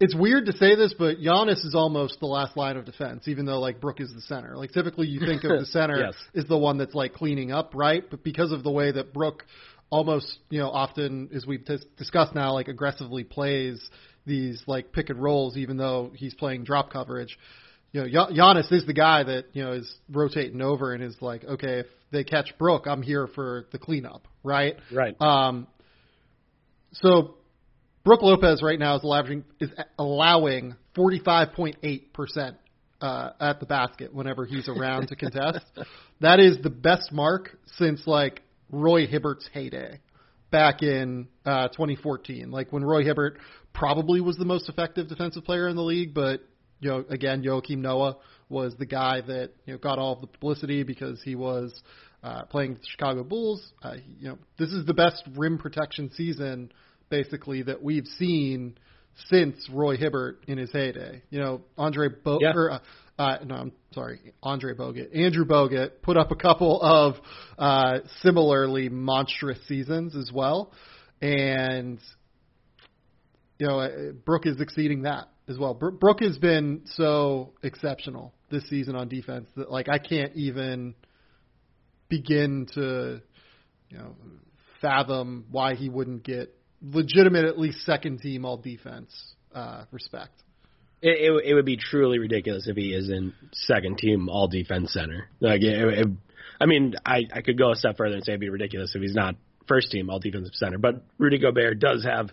[0.00, 3.46] it's weird to say this, but Giannis is almost the last line of defense, even
[3.46, 4.56] though like Brook is the center.
[4.56, 6.14] Like typically you think of the center yes.
[6.34, 8.02] is the one that's like cleaning up, right?
[8.08, 9.44] But because of the way that Brook
[9.90, 13.88] almost, you know, often as we've t- discussed now, like aggressively plays
[14.26, 17.38] these like pick and rolls, even though he's playing drop coverage.
[17.92, 21.44] You know, Giannis is the guy that you know is rotating over and is like,
[21.44, 24.76] okay, if they catch Brook, I'm here for the cleanup, right?
[24.92, 25.14] Right.
[25.20, 25.68] Um.
[26.94, 27.36] So
[28.04, 32.56] Brook Lopez right now is allowing is allowing 45.8 percent
[33.00, 35.64] uh, at the basket whenever he's around to contest.
[36.20, 38.40] That is the best mark since like
[38.70, 40.00] Roy Hibbert's heyday
[40.52, 42.52] back in uh, 2014.
[42.52, 43.38] Like when Roy Hibbert
[43.74, 46.40] probably was the most effective defensive player in the league, but
[46.78, 48.16] you know, again, Joakim Noah
[48.48, 51.82] was the guy that you know got all of the publicity because he was
[52.22, 53.72] uh, playing the Chicago Bulls.
[53.82, 56.70] Uh, you know, this is the best rim protection season
[57.14, 58.76] basically that we've seen
[59.26, 61.22] since Roy Hibbert in his heyday.
[61.30, 62.52] You know, Andre Bo- Yeah.
[62.54, 62.78] or, uh,
[63.18, 67.14] uh, no, I'm sorry, Andre Bogut, Andrew Bogut put up a couple of
[67.56, 70.72] uh, similarly monstrous seasons as well,
[71.22, 72.00] and
[73.60, 75.74] you know, uh, Brook is exceeding that as well.
[75.74, 80.96] Bro- Brook has been so exceptional this season on defense that like I can't even
[82.08, 83.22] begin to
[83.90, 84.16] you know
[84.80, 86.52] fathom why he wouldn't get
[86.92, 90.32] legitimate at least second team all defense uh, respect.
[91.00, 95.28] It, it, it would be truly ridiculous if he isn't second team all defense center.
[95.40, 96.06] Like, it, it,
[96.60, 99.02] I mean, I, I could go a step further and say it'd be ridiculous if
[99.02, 100.78] he's not first team all defensive center.
[100.78, 102.30] But Rudy Gobert does have,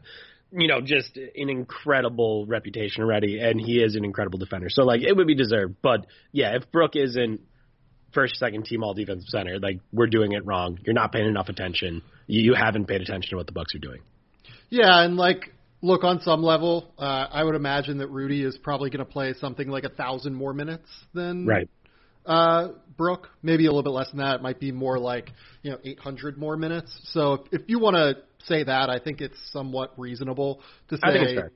[0.51, 4.67] you know, just an incredible reputation already, and he is an incredible defender.
[4.69, 5.75] So like, it would be deserved.
[5.81, 7.41] But yeah, if Brook isn't
[8.13, 10.77] first, second team all defensive center, like we're doing it wrong.
[10.85, 12.01] You're not paying enough attention.
[12.27, 14.01] You, you haven't paid attention to what the Bucks are doing.
[14.69, 18.89] Yeah, and like look on some level, uh, I would imagine that Rudy is probably
[18.89, 21.69] going to play something like a thousand more minutes than Right.
[22.25, 23.29] uh, Brook.
[23.41, 24.35] Maybe a little bit less than that.
[24.35, 25.31] It might be more like
[25.63, 26.95] you know 800 more minutes.
[27.11, 31.01] So if, if you want to say that, I think it's somewhat reasonable to say.
[31.03, 31.51] I think it's fair.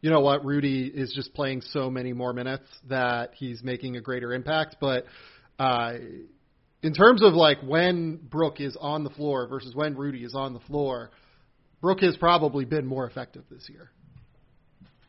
[0.00, 0.44] You know what?
[0.44, 4.76] Rudy is just playing so many more minutes that he's making a greater impact.
[4.80, 5.06] But
[5.58, 5.94] uh,
[6.82, 10.52] in terms of like when Brook is on the floor versus when Rudy is on
[10.52, 11.10] the floor,
[11.80, 13.90] Brook has probably been more effective this year.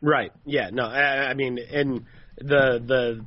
[0.01, 0.31] Right.
[0.45, 0.69] Yeah.
[0.71, 0.83] No.
[0.83, 2.05] I, I mean, and
[2.37, 3.25] the the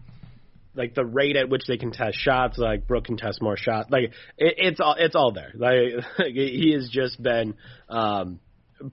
[0.75, 3.91] like the rate at which they can test shots, like Brook can test more shots.
[3.91, 4.05] Like
[4.39, 5.53] it, it's all it's all there.
[5.55, 7.55] Like, he has just been
[7.89, 8.41] um,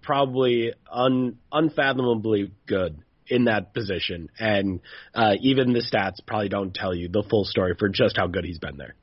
[0.02, 4.80] probably un, unfathomably good in that position, and
[5.14, 8.46] uh, even the stats probably don't tell you the full story for just how good
[8.46, 8.96] he's been there.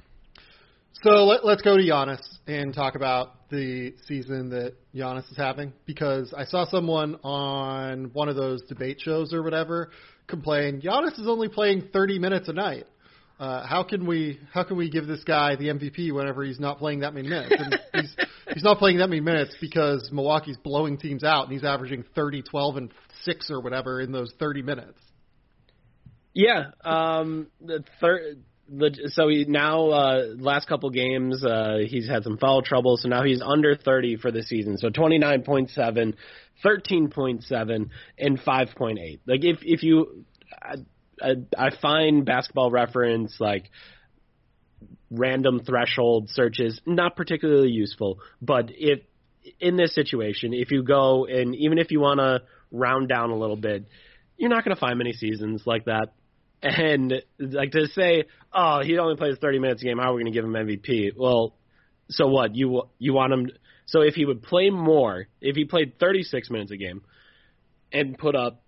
[1.02, 5.72] So let, let's go to Giannis and talk about the season that Giannis is having
[5.86, 9.90] because I saw someone on one of those debate shows or whatever
[10.26, 12.84] complain Giannis is only playing 30 minutes a night.
[13.38, 16.78] Uh, how can we how can we give this guy the MVP whenever he's not
[16.78, 17.54] playing that many minutes?
[17.58, 18.16] And he's
[18.54, 22.42] he's not playing that many minutes because Milwaukee's blowing teams out and he's averaging 30,
[22.42, 22.92] 12, and
[23.24, 24.98] six or whatever in those 30 minutes.
[26.32, 26.70] Yeah.
[26.84, 28.44] Um, the third.
[29.08, 33.22] So he now uh, last couple games uh, he's had some foul trouble, so now
[33.22, 34.78] he's under 30 for the season.
[34.78, 36.14] So 29.7,
[36.64, 39.20] 13.7, and 5.8.
[39.26, 40.24] Like if if you,
[40.62, 40.76] I,
[41.20, 43.70] I, I find Basketball Reference like
[45.10, 49.00] random threshold searches not particularly useful, but if
[49.60, 53.36] in this situation, if you go and even if you want to round down a
[53.36, 53.86] little bit,
[54.36, 56.14] you're not going to find many seasons like that.
[56.64, 60.22] And like to say, oh, he only plays 30 minutes a game, how are we
[60.22, 61.10] going to give him MVP?
[61.16, 61.54] Well,
[62.08, 62.54] so what?
[62.56, 63.50] You you want him?
[63.86, 67.02] So if he would play more, if he played 36 minutes a game,
[67.92, 68.62] and put up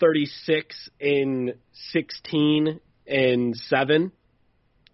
[0.00, 1.54] 36 in
[1.92, 4.12] 16 and seven,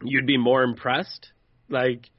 [0.03, 1.33] you'd be more impressed.
[1.69, 2.11] Like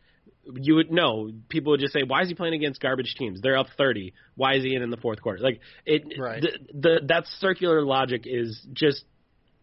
[0.54, 3.42] you would know, people would just say, "Why is he playing against garbage teams?
[3.42, 4.14] They're up 30.
[4.36, 6.42] Why is he in in the fourth quarter?" Like it, Right.
[6.42, 9.06] the, the that circular logic is just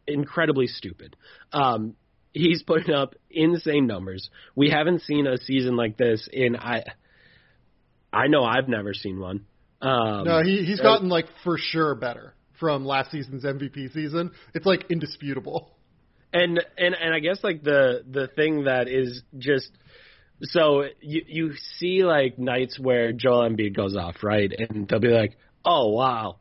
[0.06, 1.16] incredibly stupid.
[1.52, 1.94] Um,
[2.32, 4.30] he's putting up insane numbers.
[4.54, 6.84] We haven't seen a season like this in I.
[8.12, 9.46] I know I've never seen one.
[9.80, 14.30] Um, No, he he's gotten like for sure better from last season's MVP season.
[14.54, 15.72] It's like indisputable.
[16.32, 19.70] and and and I guess like the the thing that is just
[20.42, 25.08] so you you see like nights where Joel Embiid goes off right, and they'll be
[25.08, 26.36] like, oh wow,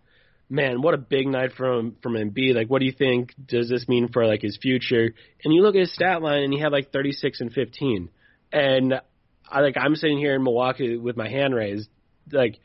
[0.52, 2.56] man, what a big night from from Embiid.
[2.56, 3.34] Like, what do you think?
[3.44, 5.14] Does this mean for like his future?
[5.44, 8.10] And you look at his stat line, and he had like 36 and 15,
[8.52, 9.02] and
[9.50, 11.90] I like I'm sitting here in Milwaukee with my hand raised,
[12.32, 12.60] like,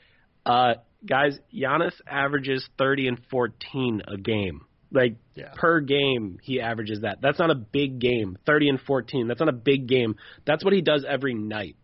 [0.45, 0.75] uh,
[1.05, 4.63] guys, Giannis averages 30 and 14 a game.
[4.93, 5.53] Like Yeah.
[5.55, 7.21] per game, he averages that.
[7.21, 8.39] That's not a big game.
[8.47, 9.27] 30 and 14.
[9.29, 10.17] That's not a big game.
[10.45, 11.77] That's what he does every night.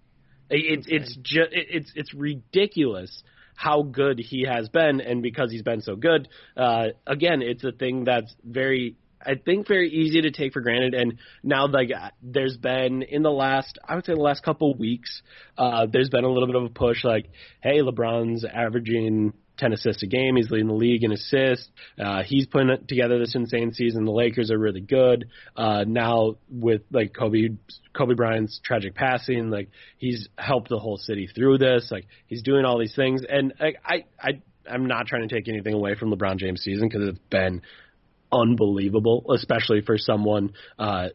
[0.48, 3.22] It, it's just it's it's ridiculous
[3.62, 7.70] how good he has been, and because he's been so good, uh, again, it's a
[7.70, 10.94] thing that's very I think very easy to take for granted.
[10.94, 11.90] And now, like,
[12.20, 15.22] there's been in the last, I would say, the last couple weeks,
[15.56, 19.32] uh, there's been a little bit of a push, like, hey, LeBron's averaging
[19.62, 20.34] 10 assists a game.
[20.36, 21.68] He's leading the league in assists.
[21.98, 24.04] Uh, he's putting together this insane season.
[24.04, 25.28] The Lakers are really good.
[25.56, 27.50] Uh, now with like Kobe,
[27.96, 31.88] Kobe Bryant's tragic passing, like he's helped the whole city through this.
[31.92, 33.22] Like he's doing all these things.
[33.28, 36.88] And like, I, I, I'm not trying to take anything away from LeBron James' season
[36.88, 37.62] because it's been
[38.32, 41.08] unbelievable, especially for someone uh,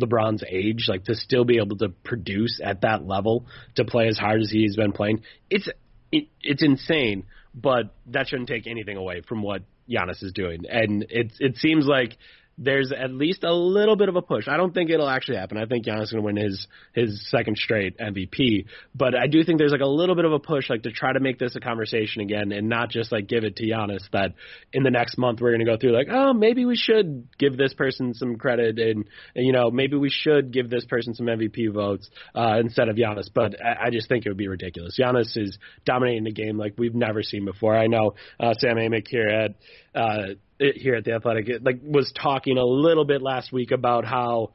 [0.00, 4.18] LeBron's age, like to still be able to produce at that level, to play as
[4.18, 5.22] hard as he's been playing.
[5.48, 5.68] It's
[6.10, 7.24] it, it's insane,
[7.54, 10.64] but that shouldn't take anything away from what Giannis is doing.
[10.68, 12.16] And it it seems like
[12.56, 14.46] there's at least a little bit of a push.
[14.46, 15.58] I don't think it'll actually happen.
[15.58, 19.42] I think Giannis is going to win his his second straight MVP, but I do
[19.42, 21.56] think there's like a little bit of a push, like to try to make this
[21.56, 24.02] a conversation again, and not just like give it to Giannis.
[24.12, 24.34] That
[24.72, 27.56] in the next month we're going to go through like, oh, maybe we should give
[27.56, 31.26] this person some credit, and, and you know maybe we should give this person some
[31.26, 33.28] MVP votes uh, instead of Giannis.
[33.34, 34.98] But I, I just think it would be ridiculous.
[35.00, 37.76] Giannis is dominating the game like we've never seen before.
[37.76, 39.54] I know uh, Sam Amick here at.
[39.94, 44.52] Uh, here at the Athletic, like was talking a little bit last week about how,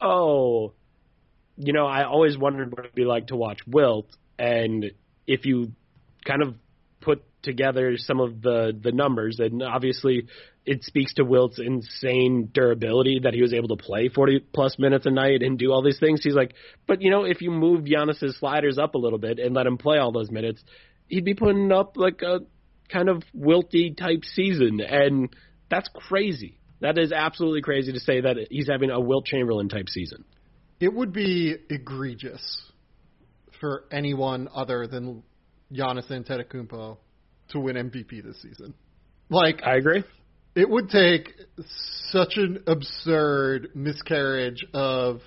[0.00, 0.72] oh,
[1.56, 4.92] you know, I always wondered what it'd be like to watch Wilt, and
[5.26, 5.72] if you
[6.24, 6.54] kind of
[7.00, 10.26] put together some of the the numbers, and obviously
[10.66, 15.06] it speaks to Wilt's insane durability that he was able to play 40 plus minutes
[15.06, 16.24] a night and do all these things.
[16.24, 16.54] He's like,
[16.88, 19.78] but you know, if you moved Giannis's sliders up a little bit and let him
[19.78, 20.62] play all those minutes,
[21.06, 22.40] he'd be putting up like a
[22.88, 25.34] kind of wilty type season, and
[25.70, 26.58] that's crazy.
[26.80, 30.24] That is absolutely crazy to say that he's having a Wilt Chamberlain type season.
[30.78, 32.62] It would be egregious
[33.60, 35.22] for anyone other than
[35.72, 36.98] Giannis Antetokounmpo
[37.50, 38.74] to win MVP this season.
[39.30, 40.04] Like I agree.
[40.54, 41.32] It would take
[42.10, 45.20] such an absurd miscarriage of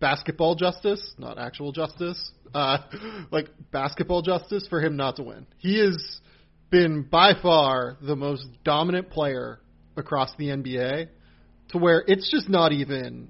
[0.00, 2.78] basketball justice, not actual justice, uh,
[3.30, 5.46] like basketball justice for him not to win.
[5.58, 6.20] He has
[6.70, 9.60] been by far the most dominant player
[9.96, 11.08] across the NBA
[11.70, 13.28] to where it's just not even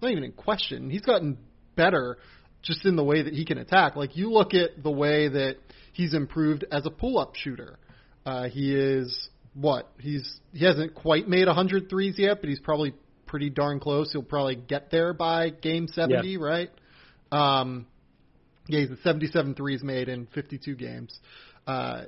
[0.00, 0.90] not even in question.
[0.90, 1.38] He's gotten
[1.76, 2.18] better
[2.62, 3.96] just in the way that he can attack.
[3.96, 5.56] Like you look at the way that
[5.92, 7.78] he's improved as a pull-up shooter.
[8.24, 12.94] Uh, he is what he's he hasn't quite made 100 threes yet, but he's probably
[13.26, 14.12] pretty darn close.
[14.12, 16.38] He'll probably get there by game 70, yeah.
[16.38, 16.70] right?
[17.30, 17.86] Um,
[18.66, 21.18] yeah, he's at 77 threes made in 52 games.
[21.66, 22.02] Uh,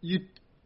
[0.00, 0.20] you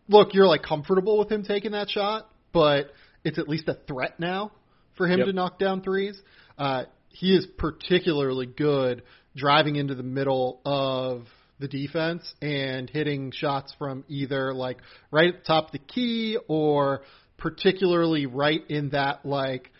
[0.09, 2.91] look, you're like comfortable with him taking that shot, but
[3.25, 4.53] it's at least a threat now
[4.97, 5.27] for him yep.
[5.27, 6.21] to knock down threes.
[6.59, 9.03] Uh, he is particularly good
[9.37, 11.27] driving into the middle of
[11.59, 14.79] the defense and hitting shots from either like
[15.11, 17.03] right at the top of the key or
[17.37, 19.71] particularly right in that like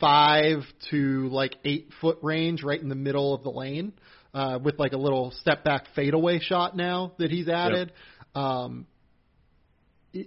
[0.00, 3.92] five to like eight foot range, right in the middle of the lane,
[4.34, 7.92] uh, with like a little step back fadeaway shot now that he's added.
[8.34, 8.44] Yep.
[8.44, 8.86] Um,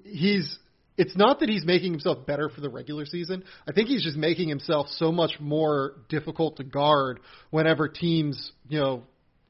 [0.04, 0.58] he's
[0.98, 3.46] it's not that he's making himself better for the regular season.
[3.66, 7.22] I think he's just making himself so much more difficult to guard
[7.52, 9.04] whenever teams, you know,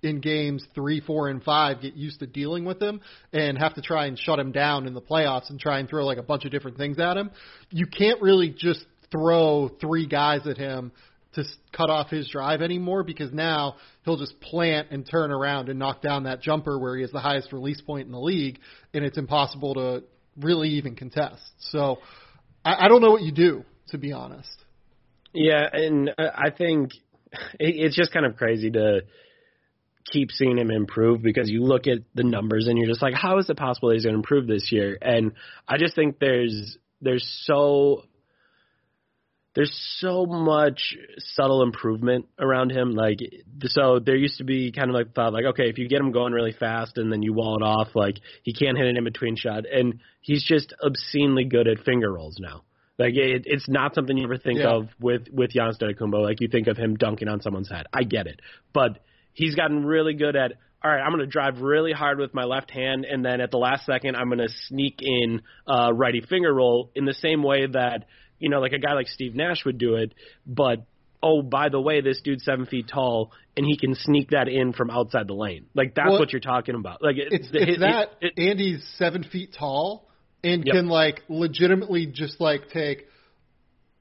[0.03, 3.01] in games three, four, and five get used to dealing with him
[3.33, 6.05] and have to try and shut him down in the playoffs and try and throw
[6.05, 7.31] like a bunch of different things at him.
[7.71, 10.91] You can't really just throw three guys at him
[11.33, 11.43] to
[11.75, 13.75] cut off his drive anymore because now
[14.05, 17.19] he'll just plant and turn around and knock down that jumper where he has the
[17.19, 18.59] highest release point in the league,
[18.93, 20.03] and it's impossible to
[20.39, 21.43] really even contest.
[21.59, 21.99] So
[22.63, 24.63] I, I don't know what you do, to be honest.
[25.33, 26.91] Yeah, and uh, I think
[27.59, 29.01] it's just kind of crazy to
[30.11, 33.37] keep seeing him improve because you look at the numbers and you're just like, how
[33.37, 34.97] is it possible he's going to improve this year?
[35.01, 35.33] And
[35.67, 38.03] I just think there's there's so
[39.55, 42.91] there's so much subtle improvement around him.
[42.91, 43.17] Like,
[43.65, 46.11] so there used to be kind of like thought, like, okay, if you get him
[46.11, 49.03] going really fast and then you wall it off, like he can't hit an in
[49.03, 52.63] between shot, and he's just obscenely good at finger rolls now.
[52.99, 54.75] Like it, it's not something you ever think yeah.
[54.75, 56.21] of with with Giannis Antetokounmpo.
[56.21, 57.85] Like you think of him dunking on someone's head.
[57.93, 58.41] I get it,
[58.73, 58.99] but
[59.33, 60.53] he's gotten really good at.
[60.81, 63.51] All right, I'm going to drive really hard with my left hand, and then at
[63.51, 67.43] the last second, I'm going to sneak in uh, righty finger roll in the same
[67.43, 68.05] way that
[68.39, 70.13] you know, like a guy like Steve Nash would do it,
[70.45, 70.85] but
[71.21, 74.73] oh, by the way, this dude's seven feet tall and he can sneak that in
[74.73, 75.65] from outside the lane.
[75.73, 77.03] Like that's well, what you're talking about.
[77.03, 80.07] Like it's, it's it, that it, it, Andy's seven feet tall
[80.43, 80.73] and yep.
[80.73, 83.07] can like legitimately just like take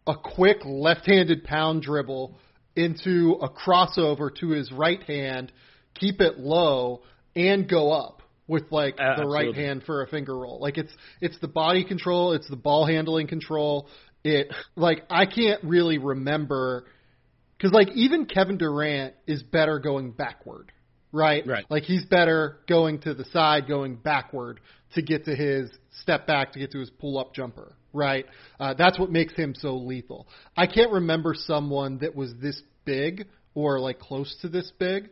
[0.06, 2.38] a quick left-handed pound dribble
[2.76, 5.52] into a crossover to his right hand,
[5.94, 7.02] keep it low,
[7.34, 9.34] and go up with like uh, the absolutely.
[9.34, 10.60] right hand for a finger roll.
[10.60, 13.88] Like it's it's the body control, it's the ball handling control,
[14.28, 16.84] it like I can't really remember
[17.56, 20.72] because like even Kevin Durant is better going backward
[21.12, 21.46] right?
[21.46, 21.64] Right.
[21.68, 24.60] Like he's better going to the side, going backward
[24.94, 25.70] to get to his
[26.02, 28.26] step back to get to his pull up jumper, right?
[28.58, 30.26] Uh, that's what makes him so lethal.
[30.56, 35.10] I can't remember someone that was this big or like close to this big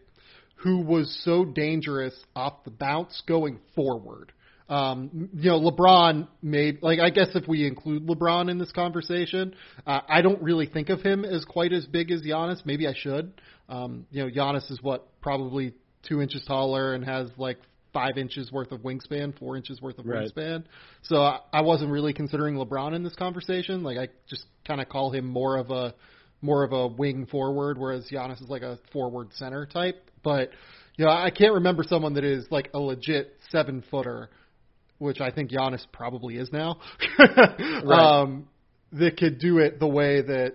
[0.56, 4.32] who was so dangerous off the bounce going forward.
[4.68, 9.54] Um, you know, LeBron made like I guess if we include LeBron in this conversation,
[9.86, 12.64] uh, I don't really think of him as quite as big as Giannis.
[12.64, 13.32] Maybe I should.
[13.68, 15.74] Um, you know, Giannis is what probably
[16.08, 17.58] two inches taller and has like
[17.92, 20.30] five inches worth of wingspan, four inches worth of Right.
[20.34, 20.64] wingspan.
[21.02, 23.82] So I, I wasn't really considering LeBron in this conversation.
[23.82, 25.94] Like I just kind of call him more of a
[26.42, 30.10] more of a wing forward, whereas Giannis is like a forward center type.
[30.22, 30.50] But
[30.96, 34.28] you know, I can't remember someone that is like a legit seven footer,
[34.98, 36.78] which I think Giannis probably is now.
[37.90, 38.48] um,
[38.92, 40.54] that could do it the way that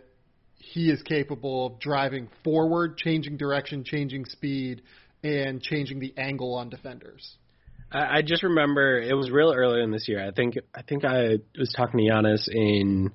[0.55, 4.81] he is capable of driving forward, changing direction, changing speed,
[5.23, 7.35] and changing the angle on defenders.
[7.91, 10.25] I, I just remember it was real early in this year.
[10.25, 13.11] I think I think I was talking to Giannis in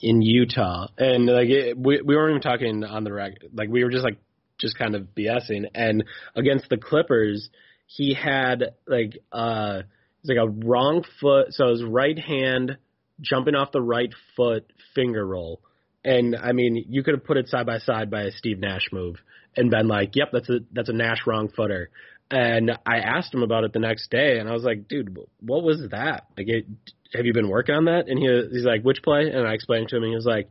[0.00, 3.32] in Utah, and like it, we we weren't even talking on the rec.
[3.52, 4.18] Like we were just like
[4.58, 5.66] just kind of BSing.
[5.74, 7.48] And against the Clippers,
[7.86, 9.82] he had like uh
[10.20, 12.76] it's like a wrong foot, so his right hand
[13.20, 15.60] jumping off the right foot finger roll.
[16.04, 18.88] And I mean, you could have put it side by side by a Steve Nash
[18.92, 19.16] move
[19.56, 21.90] and been like, "Yep, that's a that's a Nash wrong footer."
[22.30, 25.62] And I asked him about it the next day, and I was like, "Dude, what
[25.62, 26.26] was that?
[26.38, 26.66] Like, it,
[27.12, 29.88] have you been working on that?" And he he's like, "Which play?" And I explained
[29.88, 30.48] to him, and he was like,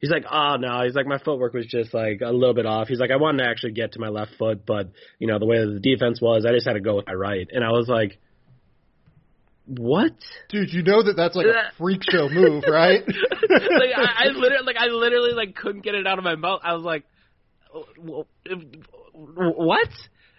[0.00, 2.88] "He's like, oh no." He's like, "My footwork was just like a little bit off."
[2.88, 5.46] He's like, "I wanted to actually get to my left foot, but you know the
[5.46, 7.88] way the defense was, I just had to go with my right." And I was
[7.88, 8.18] like,
[9.68, 10.12] "What?"
[10.48, 13.02] Dude, you know that that's like a freak show move, right?
[13.06, 16.60] like I, I literally, like I literally, like couldn't get it out of my mouth.
[16.62, 17.04] I was like,
[17.74, 19.88] oh, "Wh- "What?"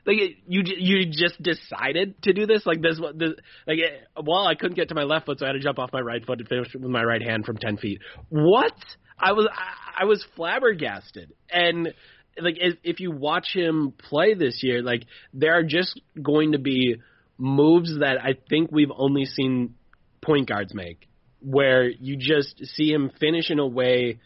[0.05, 0.17] Like
[0.47, 2.65] you, you just decided to do this?
[2.65, 3.33] Like this, this
[3.67, 5.77] like it, well, I couldn't get to my left foot, so I had to jump
[5.77, 7.99] off my right foot and finish with my right hand from ten feet.
[8.29, 8.73] What?
[9.19, 11.93] I was, I, I was flabbergasted, and
[12.41, 15.03] like if, if you watch him play this year, like
[15.33, 16.95] there are just going to be
[17.39, 19.75] moves that I think we've only seen
[20.21, 21.07] point guards make,
[21.41, 24.19] where you just see him finish in a way.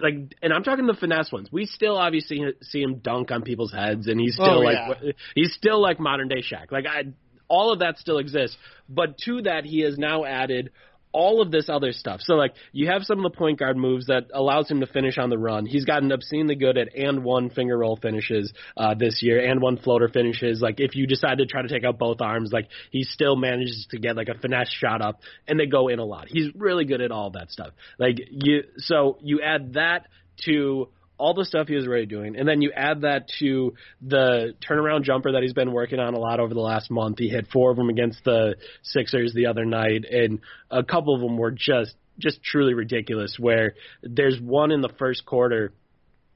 [0.00, 1.48] Like, and I'm talking the finesse ones.
[1.50, 5.02] We still obviously see him dunk on people's heads, and he's oh, still Oh, like
[5.02, 5.12] yeah.
[5.34, 6.70] he's still like modern day Shaq.
[6.70, 7.04] Like, I,
[7.48, 8.56] all of that still exists,
[8.88, 10.70] but to that he has now added
[11.12, 12.20] all of this other stuff.
[12.20, 15.18] So like you have some of the point guard moves that allows him to finish
[15.18, 15.66] on the run.
[15.66, 19.78] He's gotten obscenely good at and one finger roll finishes uh, this year and one
[19.78, 20.60] floater finishes.
[20.60, 23.86] Like if you decide to try to take out both arms, like he still manages
[23.90, 26.26] to get like a finesse shot up and they go in a lot.
[26.28, 27.72] He's really good at all that stuff.
[27.98, 30.06] Like you, so you add that
[30.44, 30.88] to
[31.18, 35.02] all the stuff he was already doing, and then you add that to the turnaround
[35.02, 37.18] jumper that he's been working on a lot over the last month.
[37.18, 40.40] He hit four of them against the Sixers the other night, and
[40.70, 43.36] a couple of them were just just truly ridiculous.
[43.38, 45.72] Where there's one in the first quarter.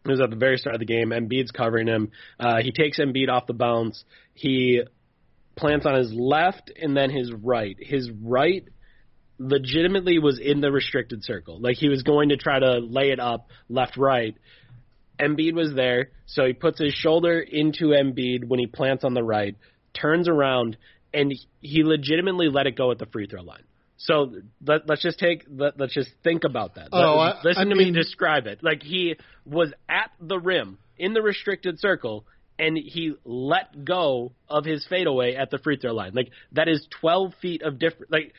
[0.05, 1.11] It was at the very start of the game.
[1.11, 2.11] Embiid's covering him.
[2.39, 4.05] Uh, he takes Embiid off the bounce.
[4.35, 4.83] He
[5.55, 7.77] plants on his left and then his right.
[7.79, 8.67] His right
[9.39, 11.61] legitimately was in the restricted circle.
[11.61, 14.37] Like he was going to try to lay it up left right.
[15.19, 19.23] Embiid was there, so he puts his shoulder into Embiid when he plants on the
[19.23, 19.57] right,
[19.95, 20.77] turns around,
[21.15, 23.63] and he legitimately let it go at the free throw line.
[23.99, 24.35] So
[24.67, 26.89] let, let's just take let, let's just think about that.
[26.93, 28.61] Oh, Let- I- listen I to mean- me describe it.
[28.63, 32.25] Like he was at the rim in the restricted circle
[32.59, 36.13] and he let go of his fadeaway at the free throw line.
[36.15, 38.33] Like that is 12 feet of different like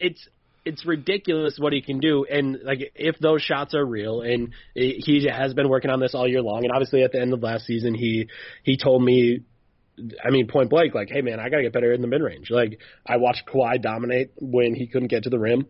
[0.00, 0.26] it's
[0.64, 5.26] it's ridiculous what he can do and like if those shots are real and he
[5.30, 7.66] has been working on this all year long and obviously at the end of last
[7.66, 8.28] season he
[8.62, 9.40] he told me
[10.24, 12.50] I mean, point blank, like, hey man, I gotta get better in the mid range.
[12.50, 15.66] Like, I watched Kawhi dominate when he couldn't get to the rim,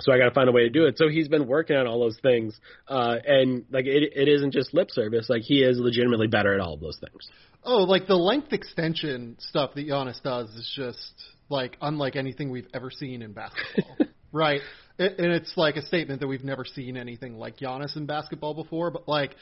[0.00, 0.98] so I gotta find a way to do it.
[0.98, 2.58] So he's been working on all those things,
[2.88, 5.30] uh, and like, it it isn't just lip service.
[5.30, 7.30] Like, he is legitimately better at all of those things.
[7.62, 11.12] Oh, like the length extension stuff that Giannis does is just
[11.48, 13.96] like unlike anything we've ever seen in basketball,
[14.34, 14.60] right?
[14.98, 18.52] It, and it's like a statement that we've never seen anything like Giannis in basketball
[18.52, 18.90] before.
[18.90, 19.34] But like,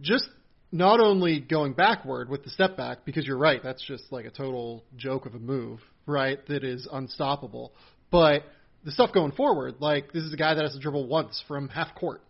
[0.00, 0.28] just
[0.72, 4.30] not only going backward with the step back, because you're right, that's just like a
[4.30, 6.44] total joke of a move, right?
[6.48, 7.72] That is unstoppable.
[8.10, 8.42] But
[8.84, 11.68] the stuff going forward, like this is a guy that has to dribble once from
[11.68, 12.22] half court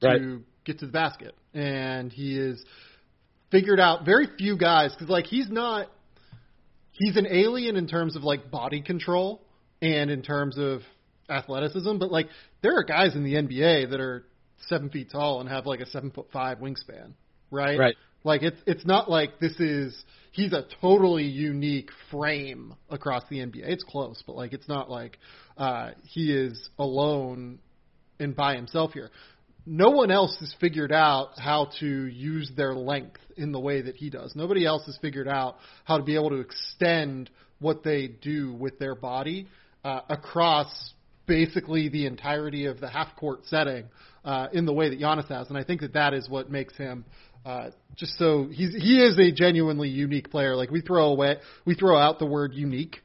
[0.00, 0.20] to Right.
[0.64, 2.62] get to the basket, and he is
[3.50, 5.88] figured out very few guys because like he's not
[6.92, 9.45] he's an alien in terms of like body control
[9.82, 10.80] and in terms of
[11.28, 12.28] athleticism, but like
[12.62, 14.24] there are guys in the NBA that are
[14.68, 17.12] seven feet tall and have like a seven foot five wingspan,
[17.50, 17.78] right?
[17.78, 17.96] Right.
[18.24, 19.96] Like it's it's not like this is
[20.32, 23.62] he's a totally unique frame across the NBA.
[23.68, 25.18] It's close, but like it's not like
[25.56, 27.58] uh, he is alone
[28.18, 29.10] and by himself here.
[29.68, 33.96] No one else has figured out how to use their length in the way that
[33.96, 34.34] he does.
[34.36, 38.78] Nobody else has figured out how to be able to extend what they do with
[38.78, 39.48] their body
[39.86, 40.92] uh, across
[41.26, 43.84] basically the entirety of the half court setting
[44.24, 46.76] uh, in the way that Giannis has, and I think that that is what makes
[46.76, 47.04] him
[47.44, 50.56] uh, just so he's he is a genuinely unique player.
[50.56, 52.96] Like we throw away we throw out the word unique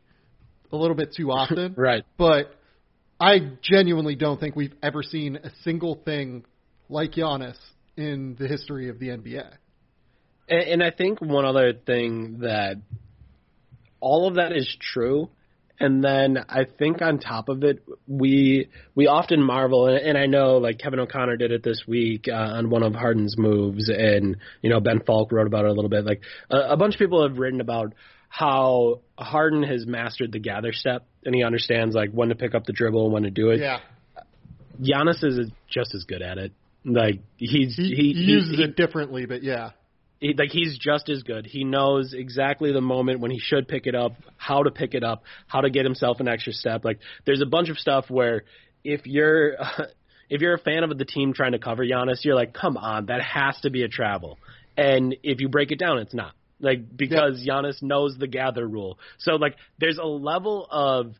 [0.71, 2.03] a little bit too often, Right.
[2.17, 2.55] But
[3.19, 6.45] I genuinely don't think we've ever seen a single thing
[6.89, 7.57] like Giannis
[7.95, 9.47] in the history of the NBA.
[10.49, 12.77] And, and I think one other thing that
[13.99, 15.29] all of that is true.
[15.82, 20.27] And then I think on top of it, we we often marvel, and, and I
[20.27, 24.38] know like Kevin O'Connor did it this week uh, on one of Harden's moves, and
[24.61, 26.05] you know Ben Falk wrote about it a little bit.
[26.05, 26.21] Like
[26.51, 27.95] a, a bunch of people have written about
[28.29, 32.65] how Harden has mastered the gather step, and he understands like when to pick up
[32.65, 33.59] the dribble and when to do it.
[33.59, 33.79] Yeah,
[34.79, 36.51] Giannis is just as good at it.
[36.86, 39.71] Like he's he, he, he uses it differently, but yeah,
[40.22, 41.45] he, like he's just as good.
[41.47, 45.03] He knows exactly the moment when he should pick it up, how to pick it
[45.03, 46.86] up, how to get himself an extra step.
[46.86, 48.43] Like there's a bunch of stuff where
[48.84, 49.86] if you're uh,
[50.30, 53.07] if you're a fan of the team trying to cover Giannis, you're like, come on,
[53.07, 54.38] that has to be a travel.
[54.78, 56.34] And if you break it down, it's not.
[56.59, 58.99] Like because Giannis knows the gather rule.
[59.17, 61.15] So like there's a level of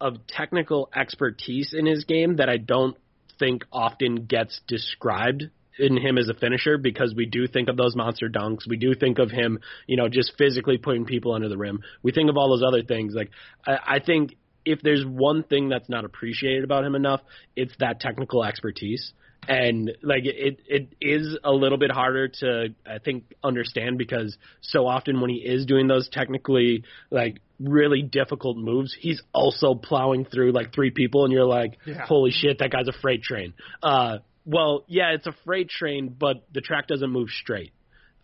[0.00, 2.96] of technical expertise in his game that I don't
[3.40, 7.96] think often gets described in him as a finisher because we do think of those
[7.96, 8.68] monster dunks.
[8.68, 11.82] We do think of him, you know, just physically putting people under the rim.
[12.02, 13.14] We think of all those other things.
[13.14, 13.30] Like
[13.66, 17.20] I, I think if there's one thing that's not appreciated about him enough,
[17.56, 19.12] it's that technical expertise.
[19.48, 24.86] And like it, it is a little bit harder to I think understand because so
[24.86, 30.52] often when he is doing those technically like really difficult moves, he's also plowing through
[30.52, 32.04] like three people, and you're like, Yeah.
[32.06, 33.54] holy shit, that guy's a freight train.
[33.82, 37.72] Uh, well, yeah, it's a freight train, but the track doesn't move straight.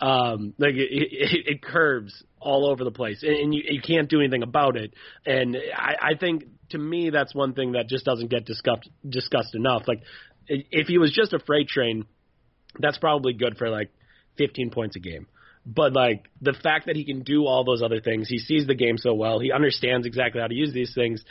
[0.01, 4.09] Um, like it, it, it curves all over the place, and, and you, you can't
[4.09, 4.95] do anything about it.
[5.27, 9.55] And I, I think to me that's one thing that just doesn't get discussed discussed
[9.55, 9.83] enough.
[9.87, 10.03] Like
[10.51, 12.07] if he was just a freight train,
[12.79, 13.91] that's probably good for like
[14.37, 15.27] 15 points a game.
[15.67, 18.75] But like the fact that he can do all those other things, he sees the
[18.75, 21.23] game so well, he understands exactly how to use these things,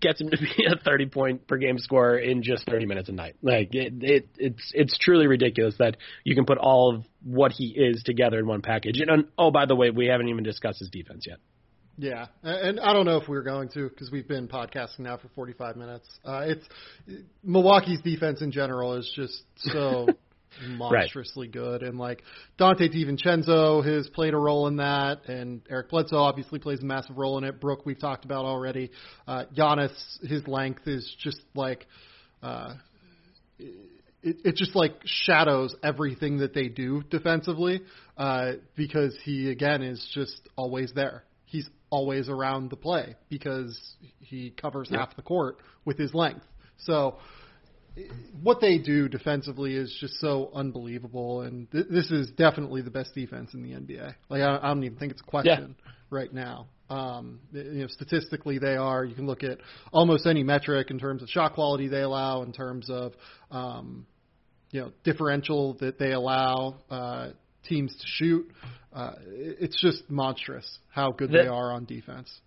[0.00, 3.12] gets him to be a 30 point per game scorer in just 30 minutes a
[3.12, 3.36] night.
[3.42, 7.66] Like it, it it's it's truly ridiculous that you can put all of what he
[7.66, 9.00] is together in one package.
[9.00, 11.38] And oh, by the way, we haven't even discussed his defense yet.
[11.96, 15.28] Yeah, and I don't know if we're going to because we've been podcasting now for
[15.34, 16.08] 45 minutes.
[16.24, 16.66] Uh, it's
[17.44, 20.08] Milwaukee's defense in general is just so
[20.66, 22.22] monstrously good, and like
[22.58, 27.16] Donte DiVincenzo has played a role in that, and Eric Bledsoe obviously plays a massive
[27.16, 27.60] role in it.
[27.60, 28.90] Brook we've talked about already.
[29.28, 29.92] Uh, Giannis,
[30.22, 31.86] his length is just like.
[32.42, 32.74] Uh,
[34.24, 37.82] it, it just like shadows everything that they do defensively
[38.16, 41.24] uh, because he again is just always there.
[41.44, 43.72] He's always around the play because
[44.20, 44.98] he covers Yeah.
[44.98, 46.44] half the court with his length.
[46.78, 47.18] So
[48.42, 53.14] what they do defensively is just so unbelievable, and th- this is definitely the best
[53.14, 54.14] defense in the NBA.
[54.28, 55.76] Like I, I don't even think it's a question
[56.10, 56.66] right now.
[56.90, 59.04] Um, you know, statistically, they are.
[59.04, 59.58] You can look at
[59.92, 63.12] almost any metric in terms of shot quality they allow, in terms of
[63.50, 64.06] um,
[64.70, 67.30] you know differential that they allow uh,
[67.64, 68.50] teams to shoot.
[68.92, 72.40] Uh, it's just monstrous how good The- they are on defense.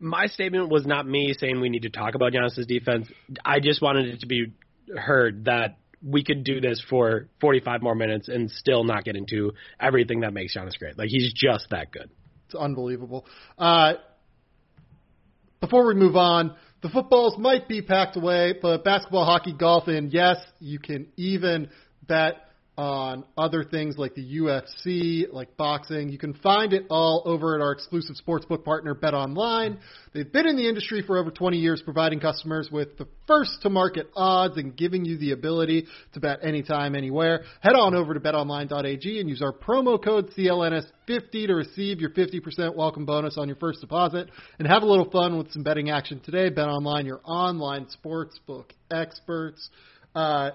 [0.00, 3.06] my statement was not me saying we need to talk about Giannis's defense.
[3.44, 4.52] I just wanted it to be
[4.96, 9.52] heard that we could do this for 45 more minutes and still not get into
[9.78, 10.98] everything that makes Giannis great.
[10.98, 12.10] Like he's just that good.
[12.46, 13.24] It's unbelievable.
[13.56, 13.94] Uh,
[15.60, 20.12] before we move on, the footballs might be packed away, but basketball, hockey, golf, and
[20.12, 21.70] yes, you can even
[22.06, 22.34] bet
[22.78, 26.08] on other things like the UFC, like boxing.
[26.08, 29.78] You can find it all over at our exclusive sportsbook partner, Bet Online.
[30.14, 33.70] They've been in the industry for over 20 years, providing customers with the first to
[33.70, 37.44] market odds and giving you the ability to bet anytime, anywhere.
[37.60, 42.74] Head on over to betonline.ag and use our promo code CLNS50 to receive your 50%
[42.74, 46.20] welcome bonus on your first deposit and have a little fun with some betting action
[46.20, 46.48] today.
[46.48, 49.68] Bet Online, your online sportsbook experts.
[50.14, 50.50] Uh,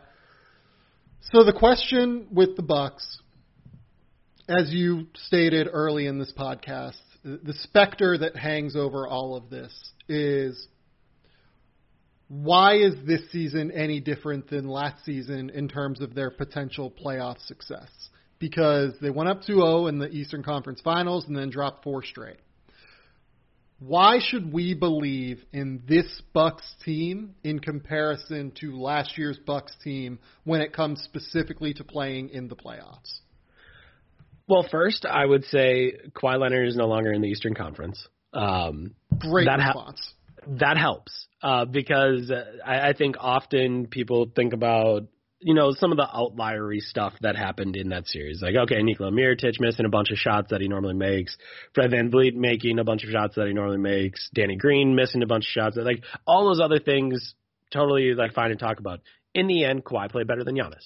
[1.32, 3.22] so the question with the Bucks,
[4.48, 9.74] as you stated early in this podcast, the specter that hangs over all of this
[10.08, 10.68] is
[12.30, 17.40] why is this season any different than last season in terms of their potential playoff
[17.46, 17.90] success?
[18.40, 22.38] because they went up 2-0 in the Eastern Conference Finals and then dropped four straight.
[23.80, 30.18] Why should we believe in this Bucks team in comparison to last year's Bucks team
[30.46, 33.20] when it comes specifically to playing in the playoffs?
[34.48, 38.08] Well, first, I would say Kawhi Leonard is no longer in the Eastern Conference.
[38.34, 40.00] Um, Great that response.
[40.00, 40.14] Ha-
[40.60, 42.32] that helps uh, because
[42.66, 45.04] I, I think often people think about
[45.40, 48.42] you know, some of the outliery stuff that happened in that series.
[48.42, 51.38] Like, okay, Nikola Mirotic missing a bunch of shots that he normally makes,
[51.74, 55.22] Fred Van VanVleet making a bunch of shots that he normally makes, Danny Green missing
[55.22, 57.36] a bunch of shots, like all those other things,
[57.72, 59.02] totally like fine to talk about.
[59.34, 60.86] In the end, Kawhi played better than Giannis.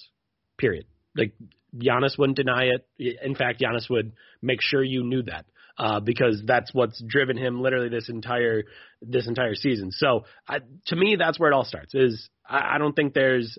[0.58, 0.84] Period.
[1.16, 1.32] Like
[1.74, 3.18] Giannis wouldn't deny it.
[3.22, 5.46] In fact, Giannis would make sure you knew that.
[5.78, 8.64] Uh, because that's what's driven him literally this entire
[9.00, 9.90] this entire season.
[9.90, 11.94] So I, to me, that's where it all starts.
[11.94, 13.56] Is I, I don't think there's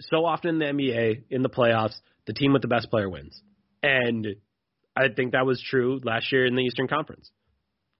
[0.00, 1.94] so often in the NBA in the playoffs,
[2.26, 3.40] the team with the best player wins.
[3.82, 4.26] And
[4.96, 7.30] I think that was true last year in the Eastern Conference.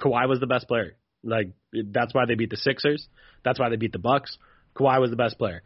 [0.00, 0.96] Kawhi was the best player.
[1.22, 3.08] Like that's why they beat the Sixers.
[3.44, 4.36] That's why they beat the Bucks.
[4.76, 5.62] Kawhi was the best player.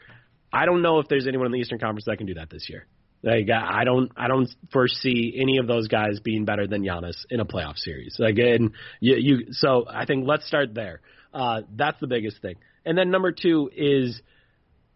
[0.52, 2.68] I don't know if there's anyone in the Eastern Conference that can do that this
[2.68, 2.86] year.
[3.22, 7.40] Like I don't I don't foresee any of those guys being better than Giannis in
[7.40, 8.18] a playoff series.
[8.18, 11.02] Again, you, you so I think let's start there.
[11.32, 12.56] Uh, that's the biggest thing.
[12.84, 14.20] And then number two is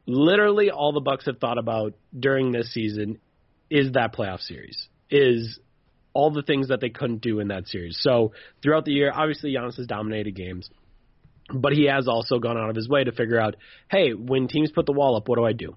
[0.06, 3.18] literally all the Bucks have thought about during this season
[3.70, 4.88] is that playoff series.
[5.10, 5.58] Is
[6.14, 7.98] all the things that they couldn't do in that series.
[8.00, 8.32] So
[8.62, 10.70] throughout the year, obviously Giannis has dominated games,
[11.52, 13.56] but he has also gone out of his way to figure out,
[13.90, 15.76] hey, when teams put the wall up, what do I do?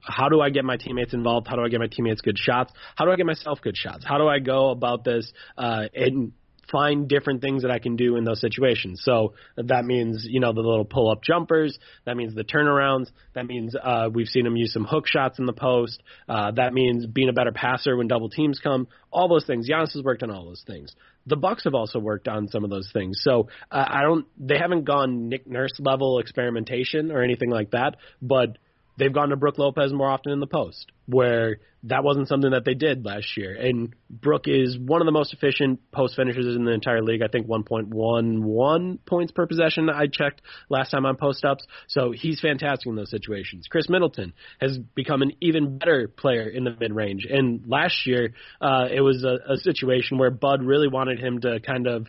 [0.00, 1.46] How do I get my teammates involved?
[1.48, 2.72] How do I get my teammates good shots?
[2.96, 4.04] How do I get myself good shots?
[4.04, 6.32] How do I go about this uh, and
[6.70, 9.02] find different things that I can do in those situations.
[9.04, 11.78] So that means, you know, the little pull up jumpers.
[12.04, 13.10] That means the turnarounds.
[13.34, 16.02] That means uh, we've seen him use some hook shots in the post.
[16.28, 18.88] Uh, that means being a better passer when double teams come.
[19.10, 19.68] All those things.
[19.68, 20.94] Giannis has worked on all those things.
[21.26, 23.20] The Bucks have also worked on some of those things.
[23.22, 24.26] So uh, I don't.
[24.38, 28.58] They haven't gone Nick Nurse level experimentation or anything like that, but
[28.98, 32.64] they've gone to Brook Lopez more often in the post, where that wasn't something that
[32.64, 33.54] they did last year.
[33.54, 37.22] And Brook is one of the most efficient post finishers in the entire league.
[37.22, 41.64] I think 1.11 points per possession I checked last time on post ups.
[41.86, 43.68] So he's fantastic in those situations.
[43.70, 47.26] Khris Middleton has become an even better player in the mid range.
[47.30, 51.60] And last year, uh, it was a, a situation where Bud really wanted him to
[51.60, 52.08] kind of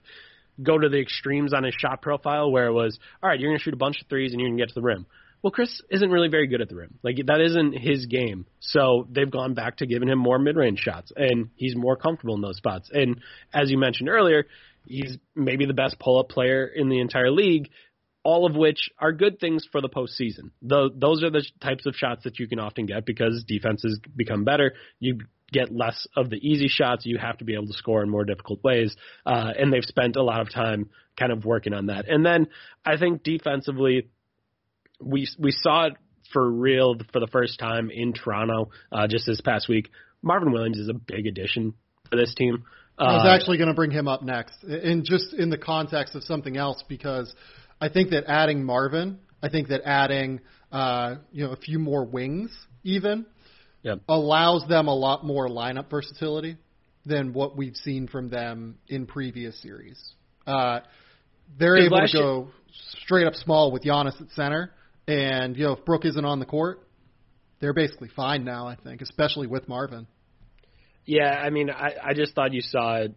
[0.61, 3.59] go to the extremes on his shot profile where it was, all right, you're going
[3.59, 5.05] to shoot a bunch of threes and you're going to get to the rim.
[5.41, 6.99] Well, Khris isn't really very good at the rim.
[7.01, 8.45] Like that isn't his game.
[8.59, 12.41] So they've gone back to giving him more mid-range shots, and he's more comfortable in
[12.41, 12.89] those spots.
[12.91, 13.21] And
[13.53, 14.47] as you mentioned earlier,
[14.85, 17.69] he's maybe the best pull-up player in the entire league.
[18.21, 20.51] All of which are good things for the postseason.
[20.61, 24.43] The, those are the types of shots that you can often get because defenses become
[24.43, 24.73] better.
[24.99, 25.19] You
[25.53, 27.05] get less of the easy shots.
[27.05, 28.93] You have to be able to score in more difficult ways.
[29.25, 32.09] Uh, and they've spent a lot of time kind of working on that.
[32.09, 32.47] And then
[32.85, 34.09] I think defensively,
[35.01, 35.93] we we saw it
[36.31, 39.89] for real for the first time in Toronto uh, just this past week.
[40.21, 41.73] Marvin Williams is a big addition
[42.09, 42.65] for this team.
[42.97, 46.15] Uh, I was actually going to bring him up next, and just in the context
[46.15, 47.33] of something else, because
[47.79, 50.41] I think that adding Marvin, I think that adding
[50.71, 52.51] uh, you know a few more wings
[52.83, 53.25] even
[53.83, 53.99] yep.
[54.07, 56.57] allows them a lot more lineup versatility
[57.05, 59.99] than what we've seen from them in previous series.
[60.45, 60.81] Uh,
[61.57, 62.47] they're able to go year,
[63.03, 64.71] straight up small with Giannis at center,
[65.09, 66.87] and you know, if Brook isn't on the court,
[67.59, 68.67] they're basically fine now.
[68.67, 70.07] I think, especially with Marvin.
[71.05, 73.15] Yeah, I mean, I, I just thought you saw it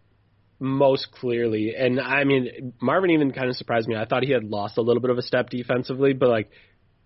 [0.58, 3.96] most clearly, and I mean, Marvin even kind of surprised me.
[3.96, 6.50] I thought he had lost a little bit of a step defensively, but like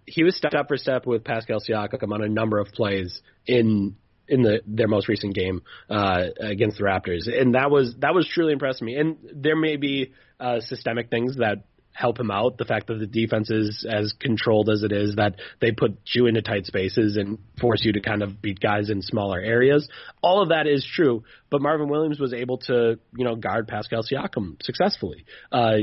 [0.06, 3.96] he was step up for step with Pascal Siakam on a number of plays in
[4.28, 8.28] in the their most recent game uh, against the Raptors, and that was that was
[8.32, 8.94] truly impressed me.
[8.94, 11.64] And there may be uh, systemic things that
[11.96, 12.58] help him out.
[12.58, 16.26] The fact that the defense is as controlled as it is, that they put you
[16.26, 19.88] into tight spaces and force you to kind of beat guys in smaller areas.
[20.22, 24.02] All of that is true, but Marvin Williams was able to, you know, guard Pascal
[24.02, 25.24] Siakam successfully.
[25.50, 25.78] Uh,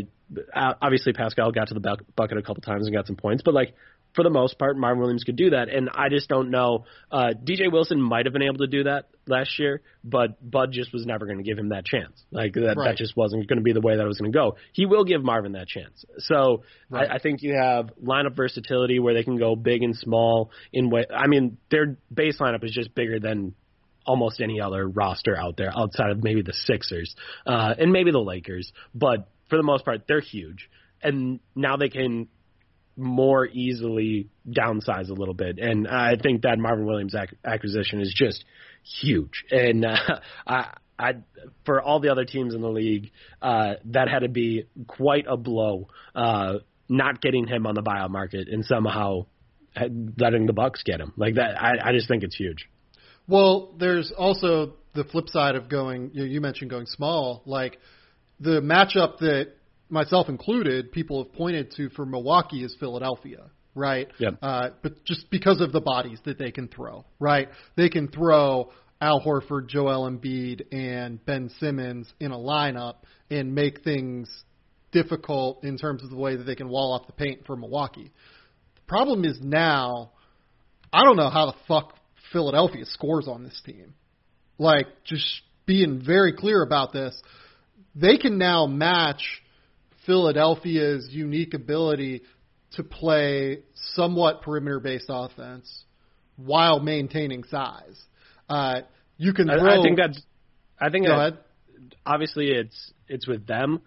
[0.53, 3.73] obviously, Pascal got to the bucket a couple times and got some points, but like
[4.13, 5.69] for the most part, Marvin Williams could do that.
[5.69, 6.85] And I just don't know.
[7.11, 10.93] Uh, DJ Wilson might have been able to do that last year, but Bud just
[10.93, 12.23] was never going to give him that chance.
[12.31, 12.89] Like that, right.
[12.89, 14.57] that just wasn't going to be the way that it was going to go.
[14.71, 16.05] He will give Marvin that chance.
[16.19, 17.09] So right.
[17.09, 20.89] I, I think you have lineup versatility where they can go big and small in
[20.89, 21.05] way.
[21.13, 23.55] I mean, their base lineup is just bigger than
[24.05, 27.15] almost any other roster out there outside of maybe the Sixers
[27.47, 28.71] uh, and maybe the Lakers.
[28.93, 30.69] But for the most part, they're huge.
[31.01, 32.27] And now they can
[32.95, 35.59] more easily downsize a little bit.
[35.59, 38.43] And I think that Marvin Williams ac- acquisition is just
[38.83, 39.43] huge.
[39.51, 39.97] And uh,
[40.47, 41.13] I, I,
[41.65, 45.37] for all the other teams in the league, uh, that had to be quite a
[45.37, 45.87] blow.
[46.13, 49.25] Uh, not getting him on the buyout market and somehow
[50.17, 51.61] letting the Bucks get him like that.
[51.61, 52.69] I, I just think it's huge.
[53.27, 56.11] Well, there's also the flip side of going.
[56.13, 57.41] You, you mentioned going small.
[57.45, 57.79] Like
[58.39, 59.53] the matchup that
[59.89, 64.07] myself included, people have pointed to for Milwaukee is Philadelphia, right?
[64.19, 64.33] Yep.
[64.41, 67.49] Uh, but just because of the bodies that they can throw, right?
[67.75, 68.71] They can throw
[69.01, 72.95] Al Horford, Joel Embiid, and Ben Simmons in a lineup
[73.29, 74.29] and make things
[74.91, 78.11] difficult in terms of the way that they can wall off the paint for Milwaukee.
[78.75, 80.11] The problem is now,
[80.93, 81.97] I don't know how the fuck
[82.31, 83.93] Philadelphia scores on this team.
[84.57, 87.19] Like, just being very clear about this,
[87.95, 89.42] they can now match
[90.05, 92.21] Philadelphia's unique ability
[92.73, 93.59] to play
[93.93, 95.83] somewhat perimeter based offense
[96.37, 97.99] while maintaining size.
[98.49, 98.81] Uh,
[99.17, 99.57] you can throw.
[99.57, 100.21] I, I think that's.
[100.79, 101.37] I think that,
[102.05, 103.81] obviously it's it's with them.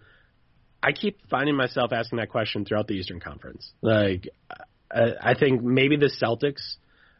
[0.81, 3.71] I keep finding myself asking that question throughout the Eastern Conference.
[3.81, 4.29] Like,
[4.91, 6.75] I, I think maybe the Celtics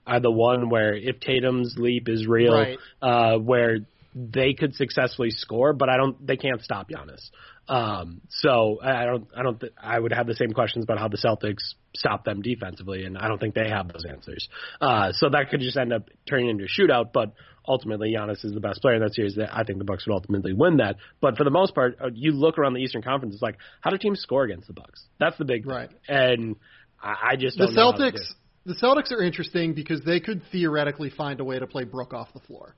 [0.06, 2.78] are the one where if Tatum's leap is real, Right.
[3.02, 3.80] uh, where
[4.16, 6.26] they could successfully score, but I don't.
[6.26, 7.30] They can't stop Giannis.
[7.68, 9.28] Um, so I I don't.
[9.36, 9.60] I don't.
[9.60, 13.18] Th- I would have the same questions about how the Celtics stop them defensively, and
[13.18, 14.48] I don't think they have those answers.
[14.80, 17.12] Uh, so that could just end up turning into a shootout.
[17.14, 17.34] But
[17.68, 19.36] ultimately, Giannis is the best player in that series.
[19.36, 20.96] That I think the Bucks would ultimately win that.
[21.20, 23.90] But for the most part, uh, you look around the Eastern Conference, it's like how
[23.90, 25.04] do teams score against the Bucks?
[25.20, 25.74] That's the big thing.
[25.74, 25.90] Right.
[26.08, 26.56] And
[27.02, 28.34] I, I just The don't know how to do Celtics.
[28.66, 32.34] The Celtics are interesting because they could theoretically find a way to play Brook off
[32.34, 32.76] the floor,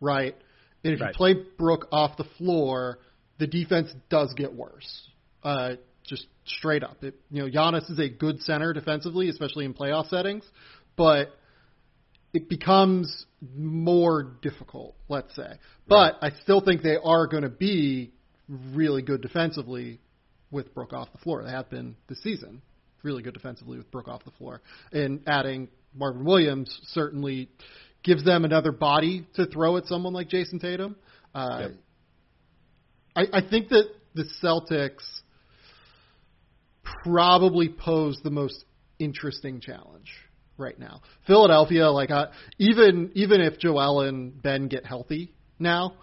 [0.00, 0.34] right?
[0.84, 1.08] And if Right.
[1.08, 2.98] you play Brook off the floor,
[3.38, 5.08] the defense does get worse.
[5.42, 5.74] Uh,
[6.04, 10.08] just straight up, it, you know, Giannis is a good center defensively, especially in playoff
[10.08, 10.44] settings,
[10.96, 11.28] but
[12.32, 13.26] it becomes
[13.56, 15.58] more difficult, let's say.
[15.86, 18.12] But I still think they are going to be
[18.48, 20.00] really good defensively
[20.50, 21.42] with Brook off the floor.
[21.44, 22.62] They have been this season
[23.02, 24.60] really good defensively with Brook off the floor.
[24.92, 27.48] And adding Marvin Williams certainly
[28.02, 30.96] gives them another body to throw at someone like Jayson Tatum.
[31.34, 31.70] Uh, Yep.
[33.18, 35.04] I, I think that the Celtics
[37.02, 38.64] probably pose the most
[39.00, 40.12] interesting challenge
[40.56, 41.00] right now.
[41.26, 42.26] Philadelphia, like uh,
[42.58, 45.94] even even if Joel and Ben get healthy now,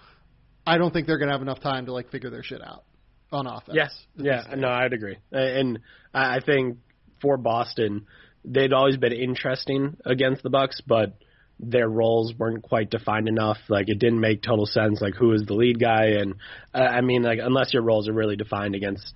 [0.68, 2.84] I don't think they're to have enough time to like figure their shit out
[3.32, 3.76] on offense.
[3.76, 4.06] Yes.
[4.20, 4.56] at Yeah.
[4.56, 5.18] No, I'd agree.
[5.32, 5.80] And
[6.14, 6.80] I I think
[7.22, 8.08] for Boston,
[8.44, 11.14] they'd always been interesting against the Bucks, but
[11.60, 13.58] their roles weren't quite defined enough.
[13.70, 15.02] Like it didn't make total sense.
[15.02, 16.18] Like who is the lead guy?
[16.20, 16.36] And
[16.74, 19.14] uh, I mean, like unless your roles are really defined against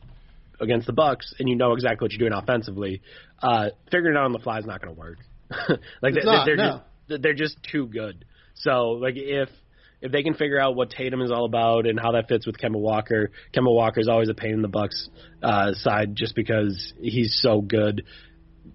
[0.59, 3.01] against the Bucks and you know exactly what you're doing offensively,
[3.41, 5.17] uh, figuring it out on the fly is not going to work.
[6.01, 6.81] like It's they, not, they're no.
[7.07, 8.25] just they're just too good.
[8.55, 9.49] So like if
[10.01, 12.57] if they can figure out what Tatum is all about and how that fits with
[12.57, 15.09] Kemba Walker, Kemba Walker is always a pain in the Bucks
[15.43, 18.03] uh, side just because he's so good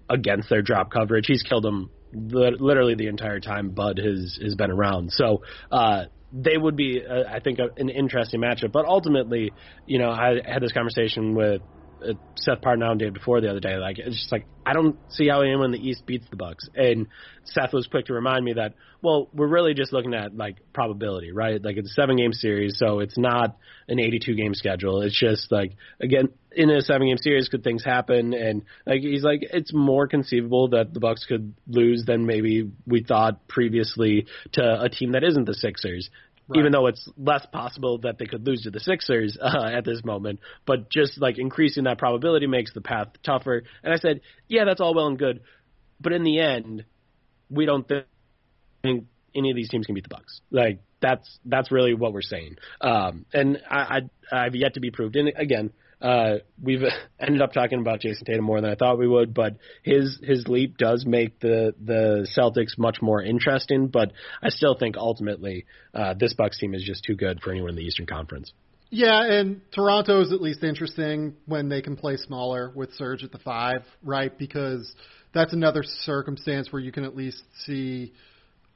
[0.07, 1.25] against their drop coverage.
[1.27, 5.11] He's killed them li- literally the entire time Bud has has been around.
[5.11, 5.41] So
[5.71, 8.71] uh, they would be, uh, I think, a, an interesting matchup.
[8.71, 9.53] But ultimately,
[9.85, 11.61] you know, I had this conversation with
[12.09, 13.77] Uh, Seth Partnow and Dave before the other day.
[13.77, 16.67] Like it's just like I don't see how anyone in the East beats the Bucks.
[16.75, 17.07] And
[17.43, 21.31] Seth was quick to remind me that well, we're really just looking at like probability,
[21.31, 21.63] right?
[21.63, 25.01] Like it's a seven game series, so it's not an 82 game schedule.
[25.01, 28.33] It's just like again in a seven game series, could things happen?
[28.33, 33.03] And like he's like it's more conceivable that the Bucks could lose than maybe we
[33.03, 36.09] thought previously to a team that isn't the Sixers
[36.47, 36.59] Right.
[36.59, 40.03] even though it's less possible that they could lose to the Sixers uh, at this
[40.03, 40.39] moment.
[40.65, 43.63] But just like increasing that probability makes the path tougher.
[43.83, 45.41] And I said, yeah, that's all well and good,
[45.99, 46.85] but in the end,
[47.49, 50.41] we don't think any of these teams can beat the Bucks.
[50.51, 52.57] Like that's that's really what we're saying.
[52.81, 55.15] Um, and I, I I've yet to be proved.
[55.15, 55.71] And again.
[56.05, 56.83] Uh, we've
[57.19, 60.47] ended up talking about Jayson Tatum more than I thought we would, but his his
[60.47, 63.87] leap does make the the Celtics much more interesting.
[63.87, 64.11] But
[64.43, 67.75] I still think ultimately uh, this Bucks team is just too good for anyone in
[67.75, 68.53] the Eastern Conference.
[68.91, 73.31] Yeah, and Toronto is at least interesting when they can play smaller with Serge at
[73.31, 74.37] the five, right?
[74.37, 74.93] Because
[75.33, 78.13] that's another circumstance where you can at least see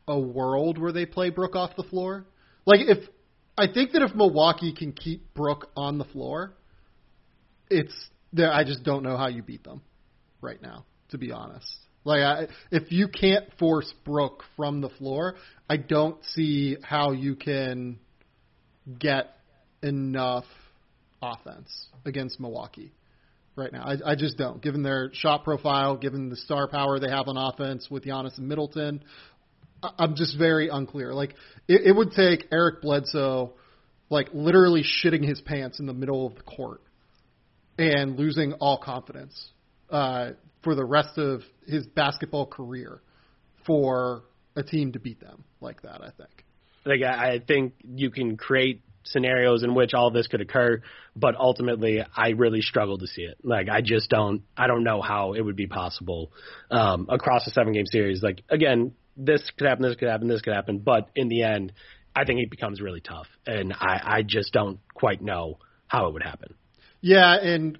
[0.07, 2.25] a world where they play Brook off the floor.
[2.65, 3.07] Like if
[3.55, 6.55] I think that if Milwaukee can keep Brook on the floor,
[7.69, 7.93] it's
[8.33, 8.51] there.
[8.51, 9.81] I just don't know how you beat them
[10.41, 11.75] right now, to be honest.
[12.03, 15.35] Like I, if you can't force Brook from the floor,
[15.69, 17.99] I don't see how you can
[18.97, 19.35] get
[19.83, 20.45] enough
[21.21, 22.93] offense against Milwaukee
[23.55, 23.83] right now.
[23.83, 24.61] I, I just don't.
[24.61, 28.47] Given their shot profile, given the star power they have on offense with Giannis and
[28.47, 29.03] Middleton,
[29.83, 31.13] I, I'm just very unclear.
[31.13, 31.35] Like
[31.67, 33.53] it, it would take Eric Bledsoe,
[34.09, 36.81] like literally shitting his pants in the middle of the court
[37.79, 39.51] and losing all confidence
[39.89, 40.31] uh,
[40.63, 43.01] for the rest of his basketball career
[43.65, 44.23] for
[44.55, 46.01] a team to beat them like that.
[46.01, 46.45] I think.
[46.85, 50.81] Like I think you can create scenarios in which all this could occur,
[51.15, 53.37] but ultimately I really struggle to see it.
[53.43, 56.31] Like I just don't I don't know how it would be possible
[56.69, 58.21] um across a seven game series.
[58.21, 61.71] Like again, this could happen, this could happen, this could happen, but in the end
[62.13, 66.13] I think it becomes really tough and I, I just don't quite know how it
[66.13, 66.55] would happen.
[67.01, 67.77] Yeah, and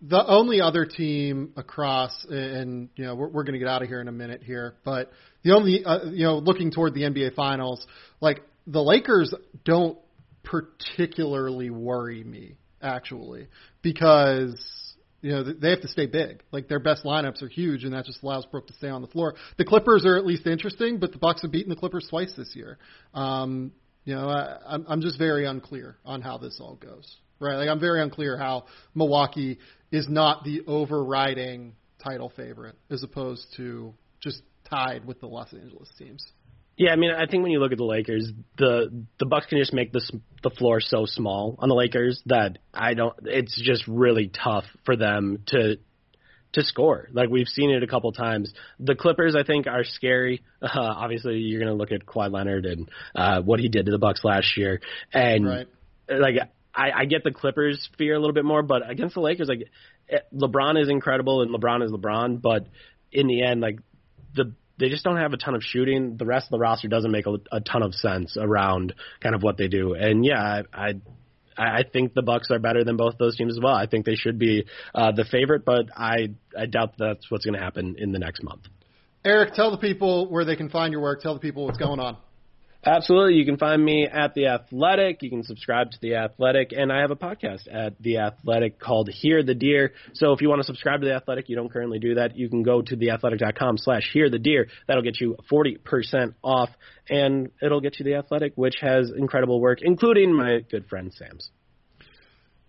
[0.00, 3.88] the only other team across, and you know, we're, we're going to get out of
[3.88, 5.12] here in a minute here, but
[5.44, 7.86] the only, uh, you know, looking toward the NBA Finals,
[8.20, 9.32] like the Lakers
[9.64, 9.98] don't
[10.42, 13.46] particularly worry me actually
[13.80, 16.42] because you know they have to stay big.
[16.50, 19.08] Like their best lineups are huge, and that just allows Brook to stay on the
[19.08, 19.34] floor.
[19.56, 22.56] The Clippers are at least interesting, but the Bucks have beaten the Clippers twice this
[22.56, 22.78] year.
[23.14, 23.72] Um,
[24.04, 27.16] you know, I, I'm I'm just very unclear on how this all goes.
[27.42, 29.58] Right, like I'm very unclear how Milwaukee
[29.90, 35.88] is not the overriding title favorite as opposed to just tied with the Los Angeles
[35.98, 36.24] teams.
[36.76, 39.58] Yeah, I mean, I think when you look at the Lakers, the the Bucks can
[39.58, 40.10] just make this
[40.42, 43.14] the floor so small on the Lakers that I don't.
[43.24, 45.76] It's just really tough for them to
[46.52, 47.08] to score.
[47.12, 48.52] Like we've seen it a couple times.
[48.78, 50.42] The Clippers, I think, are scary.
[50.62, 53.92] Uh, obviously, you're going to look at Kawhi Leonard and uh, what he did to
[53.92, 54.80] the Bucks last year,
[55.12, 55.66] and Right.
[56.08, 56.36] like
[56.74, 59.68] I, I get the Clippers fear a little bit more, but against the Lakers, like
[60.08, 62.66] eh, LeBron is incredible and LeBron is LeBron, but
[63.10, 63.78] in the end, like
[64.34, 66.16] the they just don't have a ton of shooting.
[66.16, 69.42] The rest of the roster doesn't make a, a ton of sense around kind of
[69.42, 69.94] what they do.
[69.94, 70.94] And yeah, I, I
[71.56, 73.74] I think the Bucks are better than both those teams as well.
[73.74, 74.64] I think they should be
[74.94, 78.42] uh, the favorite, but I I doubt that's what's going to happen in the next
[78.42, 78.62] month.
[79.24, 81.20] Eric, tell the people where they can find your work.
[81.20, 82.16] Tell the people what's going on.
[82.84, 83.34] Absolutely.
[83.34, 85.22] You can find me at The Athletic.
[85.22, 86.72] You can subscribe to The Athletic.
[86.72, 89.92] And I have a podcast at The Athletic called Hear the Deer.
[90.14, 92.48] So if you want to subscribe to The Athletic, you don't currently do that, you
[92.48, 94.66] can go to theathletic.com slash Hear the Deer.
[94.88, 96.70] That'll get you 40% off.
[97.08, 101.50] And it'll get you The Athletic, which has incredible work, including my good friend Sam's.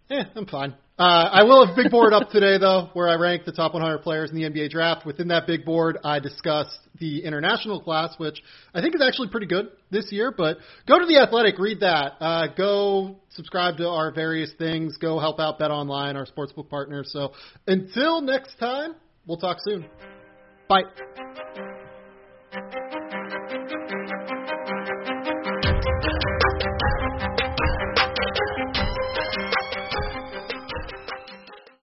[0.10, 0.76] Yeah, I'm fine.
[0.98, 3.74] Uh, I will have a big board up today, though, where I rank the top
[3.74, 5.08] 100 players in the NBA draft.
[5.08, 8.44] Within that big board, I discussed the international class, which
[8.76, 10.32] I think is actually pretty good this year.
[10.32, 12.14] But go to the Athletic, read that.
[12.20, 14.98] Uh, go subscribe to our various things.
[14.98, 17.04] Go help out Bet Online, our sportsbook partner.
[17.04, 17.34] So
[17.66, 18.94] until next time,
[19.26, 19.88] we'll talk soon.
[20.70, 20.84] Bye.